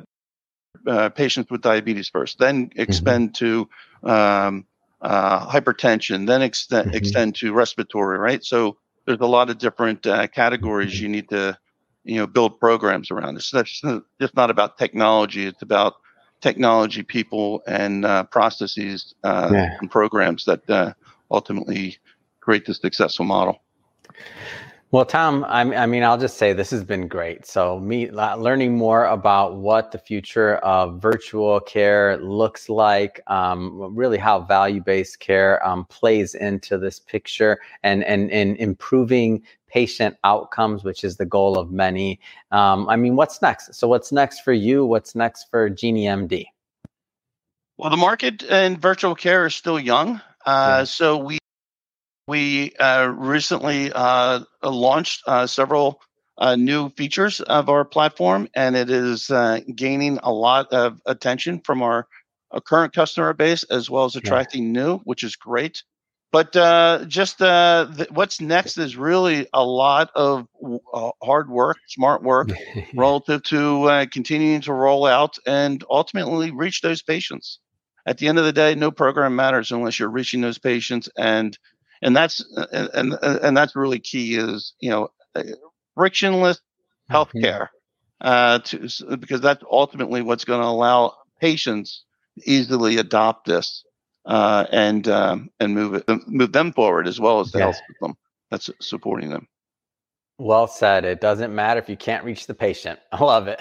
uh, 0.85 1.09
patients 1.09 1.49
with 1.49 1.61
diabetes 1.61 2.09
first, 2.09 2.37
then 2.37 2.69
mm-hmm. 2.69 2.81
mm-hmm. 2.81 3.31
to 3.31 3.69
um, 4.03 4.65
uh, 5.01 5.47
hypertension, 5.47 6.27
then 6.27 6.43
extend 6.43 6.87
mm-hmm. 6.87 6.95
extend 6.97 7.35
to 7.35 7.53
respiratory. 7.53 8.19
Right, 8.19 8.43
so 8.43 8.77
there's 9.05 9.19
a 9.19 9.25
lot 9.25 9.49
of 9.49 9.57
different 9.57 10.05
uh, 10.05 10.27
categories 10.27 11.01
you 11.01 11.09
need 11.09 11.29
to 11.29 11.57
you 12.03 12.15
know 12.15 12.27
build 12.27 12.59
programs 12.59 13.11
around. 13.11 13.35
This. 13.35 13.53
It's 13.53 13.81
just 14.19 14.35
not 14.35 14.49
about 14.49 14.77
technology; 14.77 15.45
it's 15.45 15.61
about 15.61 15.95
technology, 16.41 17.03
people, 17.03 17.63
and 17.67 18.05
uh, 18.05 18.23
processes 18.23 19.15
uh, 19.23 19.49
yeah. 19.51 19.77
and 19.79 19.89
programs 19.89 20.45
that 20.45 20.69
uh, 20.69 20.93
ultimately 21.31 21.97
create 22.41 22.65
the 22.65 22.73
successful 22.73 23.25
model. 23.25 23.61
Well, 24.93 25.05
Tom, 25.05 25.43
I, 25.45 25.61
I, 25.61 25.85
mean, 25.87 26.03
I'll 26.03 26.19
just 26.19 26.37
say 26.37 26.53
this 26.53 26.69
has 26.69 26.83
been 26.83 27.07
great. 27.07 27.47
So, 27.47 27.79
me 27.79 28.11
learning 28.11 28.77
more 28.77 29.05
about 29.07 29.55
what 29.55 29.91
the 29.91 29.97
future 29.97 30.57
of 30.57 31.01
virtual 31.01 31.59
care 31.61 32.17
looks 32.17 32.69
like, 32.69 33.19
um, 33.25 33.95
really 33.95 34.19
how 34.19 34.41
value-based 34.41 35.19
care 35.19 35.65
um, 35.65 35.85
plays 35.85 36.35
into 36.35 36.77
this 36.77 36.99
picture, 36.99 37.59
and 37.81 38.03
and 38.03 38.29
and 38.29 38.55
improving 38.57 39.41
patient 39.67 40.15
outcomes, 40.23 40.83
which 40.83 41.03
is 41.03 41.17
the 41.17 41.25
goal 41.25 41.57
of 41.57 41.71
many. 41.71 42.19
Um, 42.51 42.87
I 42.87 42.95
mean, 42.95 43.15
what's 43.15 43.41
next? 43.41 43.73
So, 43.73 43.87
what's 43.87 44.11
next 44.11 44.41
for 44.41 44.53
you? 44.53 44.85
What's 44.85 45.15
next 45.15 45.49
for 45.49 45.71
GenieMD? 45.71 46.45
Well, 47.77 47.89
the 47.89 47.97
market 47.97 48.43
in 48.43 48.77
virtual 48.77 49.15
care 49.15 49.47
is 49.47 49.55
still 49.55 49.79
young. 49.79 50.21
Uh. 50.45 50.85
So 50.85 51.17
we 51.17 51.39
we 52.27 52.71
uh, 52.79 53.07
recently 53.07 53.91
uh, 53.93 54.41
launched 54.63 55.23
uh, 55.27 55.47
several 55.47 56.01
uh, 56.37 56.55
new 56.55 56.89
features 56.89 57.41
of 57.41 57.69
our 57.69 57.85
platform, 57.85 58.47
and 58.55 58.75
it 58.75 58.89
is 58.89 59.29
uh, 59.29 59.59
gaining 59.75 60.19
a 60.23 60.31
lot 60.31 60.71
of 60.71 60.99
attention 61.05 61.61
from 61.63 61.81
our, 61.81 62.07
our, 62.51 62.61
current 62.61 62.93
customer 62.93 63.33
base 63.33 63.63
as 63.63 63.89
well 63.89 64.05
as 64.05 64.15
attracting 64.15 64.65
yeah. 64.65 64.81
new, 64.81 64.97
which 64.99 65.23
is 65.23 65.35
great. 65.35 65.83
But 66.31 66.55
uh, 66.55 67.05
just 67.07 67.37
th- 67.37 68.09
what's 68.09 68.41
next 68.41 68.79
is 68.79 68.97
really 68.97 69.45
a 69.53 69.63
lot 69.63 70.09
of 70.15 70.47
hard 71.21 71.47
work, 71.47 71.77
smart 71.87 72.23
work, 72.23 72.49
relative 72.95 73.43
to 73.43 74.07
continuing 74.11 74.61
to 74.61 74.73
roll 74.73 75.05
out 75.05 75.37
and 75.45 75.83
ultimately 75.91 76.49
reach 76.49 76.81
those 76.81 77.03
patients. 77.03 77.59
At 78.07 78.17
the 78.17 78.27
end 78.27 78.39
of 78.39 78.45
the 78.45 78.51
day, 78.51 78.73
no 78.73 78.89
program 78.89 79.35
matters 79.35 79.71
unless 79.71 79.99
you're 79.99 80.09
reaching 80.09 80.41
those 80.41 80.57
patients 80.57 81.07
and 81.17 81.55
and 82.03 82.15
that's 82.15 82.45
and 82.71 82.89
and, 82.93 83.13
and 83.23 83.57
that's 83.57 83.75
really 83.75 83.99
key 83.99 84.35
is 84.35 84.73
you 84.79 84.89
know 84.89 85.09
uh, 85.35 85.43
frictionless 85.95 86.61
mm-hmm. 87.11 87.15
healthcare 87.15 87.69
uh, 88.21 88.59
to 88.59 89.17
because 89.17 89.41
that's 89.41 89.63
ultimately 89.69 90.21
what's 90.21 90.45
going 90.45 90.61
to 90.61 90.67
allow 90.67 91.15
patients 91.39 92.03
easily 92.45 92.97
adopt 92.97 93.45
this 93.45 93.83
uh, 94.25 94.65
and 94.71 95.07
um, 95.07 95.49
and 95.59 95.73
move 95.73 95.95
it 95.95 96.27
move 96.27 96.51
them 96.51 96.71
forward 96.71 97.07
as 97.07 97.19
well 97.19 97.39
as 97.39 97.51
the 97.51 97.59
yeah. 97.59 97.65
health 97.65 97.81
system 97.89 98.15
that's 98.49 98.69
supporting 98.79 99.29
them. 99.29 99.47
Well 100.39 100.65
said. 100.65 101.05
It 101.05 101.21
doesn't 101.21 101.53
matter 101.53 101.79
if 101.79 101.87
you 101.87 101.95
can't 101.95 102.23
reach 102.23 102.47
the 102.47 102.55
patient. 102.55 102.99
I 103.11 103.23
love 103.23 103.47
it. 103.47 103.59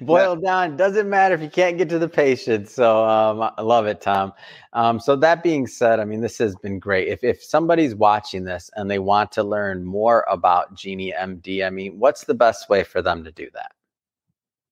Boiled 0.00 0.40
yeah. 0.42 0.66
down, 0.66 0.76
doesn't 0.76 1.08
matter 1.08 1.36
if 1.36 1.40
you 1.40 1.48
can't 1.48 1.78
get 1.78 1.88
to 1.90 2.00
the 2.00 2.08
patient. 2.08 2.68
So 2.68 3.04
um, 3.04 3.50
I 3.56 3.62
love 3.62 3.86
it, 3.86 4.00
Tom. 4.00 4.32
Um, 4.72 4.98
so 4.98 5.14
that 5.16 5.44
being 5.44 5.68
said, 5.68 6.00
I 6.00 6.04
mean, 6.04 6.20
this 6.20 6.36
has 6.38 6.56
been 6.56 6.80
great. 6.80 7.08
If 7.08 7.22
if 7.22 7.42
somebody's 7.42 7.94
watching 7.94 8.44
this 8.44 8.70
and 8.74 8.90
they 8.90 8.98
want 8.98 9.30
to 9.32 9.44
learn 9.44 9.84
more 9.84 10.26
about 10.28 10.74
GenieMD, 10.74 11.64
I 11.64 11.70
mean, 11.70 11.98
what's 11.98 12.24
the 12.24 12.34
best 12.34 12.68
way 12.68 12.82
for 12.82 13.00
them 13.00 13.22
to 13.22 13.30
do 13.30 13.48
that? 13.54 13.72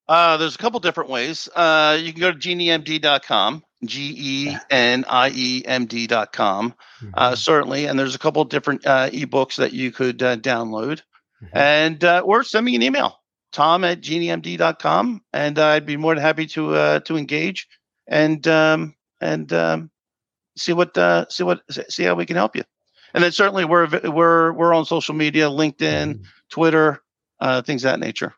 Uh, 0.08 0.36
there's 0.36 0.56
a 0.56 0.58
couple 0.58 0.80
different 0.80 1.08
ways. 1.08 1.48
Uh, 1.54 1.96
you 2.00 2.12
can 2.12 2.20
go 2.20 2.32
to 2.32 2.38
geniemd.com, 2.38 3.62
G 3.84 4.14
E 4.18 4.56
N 4.70 5.04
I 5.08 5.30
E 5.32 5.62
M 5.64 5.86
D.com, 5.86 6.74
uh, 7.14 7.28
mm-hmm. 7.28 7.34
certainly. 7.36 7.86
And 7.86 7.96
there's 7.96 8.16
a 8.16 8.18
couple 8.18 8.44
different 8.44 8.84
uh, 8.84 9.08
ebooks 9.10 9.56
that 9.56 9.72
you 9.72 9.92
could 9.92 10.20
uh, 10.20 10.36
download 10.36 11.02
mm-hmm. 11.42 11.56
and 11.56 12.04
uh, 12.04 12.22
or 12.24 12.42
send 12.44 12.66
me 12.66 12.74
an 12.74 12.82
email, 12.82 13.18
tom 13.52 13.84
at 13.84 14.00
geniemd.com, 14.00 15.22
and 15.32 15.58
uh, 15.58 15.66
I'd 15.66 15.86
be 15.86 15.96
more 15.96 16.14
than 16.14 16.22
happy 16.22 16.46
to 16.48 16.74
uh, 16.74 17.00
to 17.00 17.16
engage 17.16 17.68
and 18.06 18.46
um, 18.48 18.94
and 19.20 19.52
um, 19.52 19.90
see 20.56 20.72
what 20.72 20.96
uh, 20.96 21.26
see 21.28 21.44
what 21.44 21.60
see 21.88 22.04
how 22.04 22.14
we 22.14 22.26
can 22.26 22.36
help 22.36 22.56
you. 22.56 22.62
And 23.14 23.22
then 23.22 23.32
certainly 23.32 23.64
we're 23.64 23.88
we're 24.04 24.52
we're 24.52 24.74
on 24.74 24.84
social 24.84 25.14
media, 25.14 25.48
LinkedIn, 25.48 26.14
mm-hmm. 26.14 26.22
Twitter, 26.50 27.02
uh, 27.40 27.62
things 27.62 27.82
that 27.82 28.00
nature. 28.00 28.34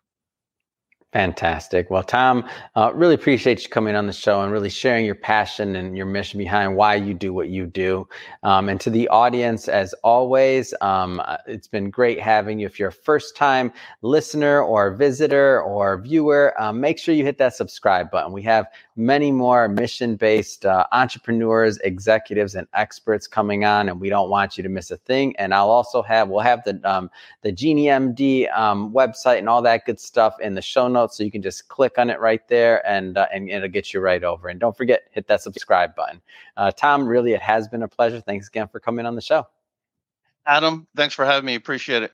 Fantastic. 1.15 1.91
Well, 1.91 2.03
Tom, 2.03 2.45
uh, 2.75 2.91
really 2.93 3.15
appreciate 3.15 3.63
you 3.63 3.69
coming 3.69 3.95
on 3.95 4.09
the 4.09 4.13
show 4.13 4.41
and 4.43 4.51
really 4.51 4.69
sharing 4.69 5.07
your 5.07 5.15
passion 5.15 5.77
and 5.77 5.97
your 5.97 6.07
mission 6.07 6.39
behind 6.39 6.75
why 6.75 6.97
you 6.97 7.15
do 7.15 7.33
what 7.33 7.49
you 7.51 7.67
do. 7.67 8.09
Um, 8.43 8.69
and 8.69 8.81
to 8.81 8.91
the 8.91 9.07
audience, 9.07 9.69
as 9.69 9.95
always, 10.03 10.75
um, 10.81 11.23
uh, 11.25 11.37
it's 11.47 11.69
been 11.69 11.89
great 11.89 12.19
having 12.19 12.59
you. 12.59 12.67
If 12.67 12.81
you're 12.81 12.89
a 12.89 12.93
first 12.93 13.37
time 13.37 13.73
listener 14.03 14.61
or 14.61 14.93
visitor 14.93 15.63
or 15.63 15.99
viewer, 15.99 16.53
um, 16.61 16.81
make 16.81 16.99
sure 16.99 17.15
you 17.15 17.23
hit 17.23 17.39
that 17.39 17.55
subscribe 17.55 18.11
button. 18.11 18.33
We 18.33 18.43
have 18.43 18.67
many 18.97 19.31
more 19.31 19.69
mission 19.69 20.17
based 20.17 20.67
uh, 20.67 20.85
entrepreneurs, 20.91 21.79
executives, 21.85 22.57
and 22.57 22.67
experts 22.75 23.29
coming 23.29 23.65
on, 23.65 23.89
and 23.89 24.01
we 24.01 24.09
don't 24.09 24.31
want 24.31 24.57
you 24.57 24.65
to 24.65 24.69
miss 24.69 24.91
a 24.91 24.97
thing. 24.97 25.37
And 25.37 25.55
I'll 25.55 25.71
also 25.71 26.03
have, 26.03 26.29
we'll 26.29 26.41
have 26.41 26.65
the, 26.65 26.81
um, 26.83 27.09
the 27.43 27.53
GenieMD 27.53 28.53
um, 28.57 28.93
website 28.93 29.39
and 29.39 29.49
all 29.49 29.63
that 29.63 29.85
good 29.85 30.01
stuff 30.01 30.41
in 30.41 30.55
the 30.55 30.63
show 30.63 30.89
notes. 31.05 31.17
So 31.17 31.25
you 31.25 31.31
can 31.31 31.43
just 31.43 31.69
click 31.69 31.99
on 31.99 32.11
it 32.11 32.21
right 32.21 32.47
there 32.49 32.87
and, 32.87 33.17
uh, 33.17 33.27
and 33.33 33.49
it'll 33.51 33.69
get 33.69 33.93
you 33.93 34.01
right 34.01 34.23
over. 34.25 34.49
And 34.49 34.59
don't 34.59 34.77
forget, 34.77 35.03
hit 35.11 35.27
that 35.29 35.43
subscribe 35.43 35.95
button. 35.95 36.21
Uh, 36.57 36.71
Tom, 36.71 37.07
really, 37.07 37.33
it 37.33 37.43
has 37.43 37.69
been 37.69 37.83
a 37.83 37.89
pleasure. 37.89 38.21
Thanks 38.21 38.49
again 38.49 38.69
for 38.69 38.81
coming 38.81 39.07
on 39.07 39.15
the 39.15 39.23
show. 39.23 39.47
Adam, 40.47 40.87
thanks 40.95 41.15
for 41.15 41.25
having 41.25 41.47
me. 41.47 41.55
Appreciate 41.55 42.03
it. 42.03 42.13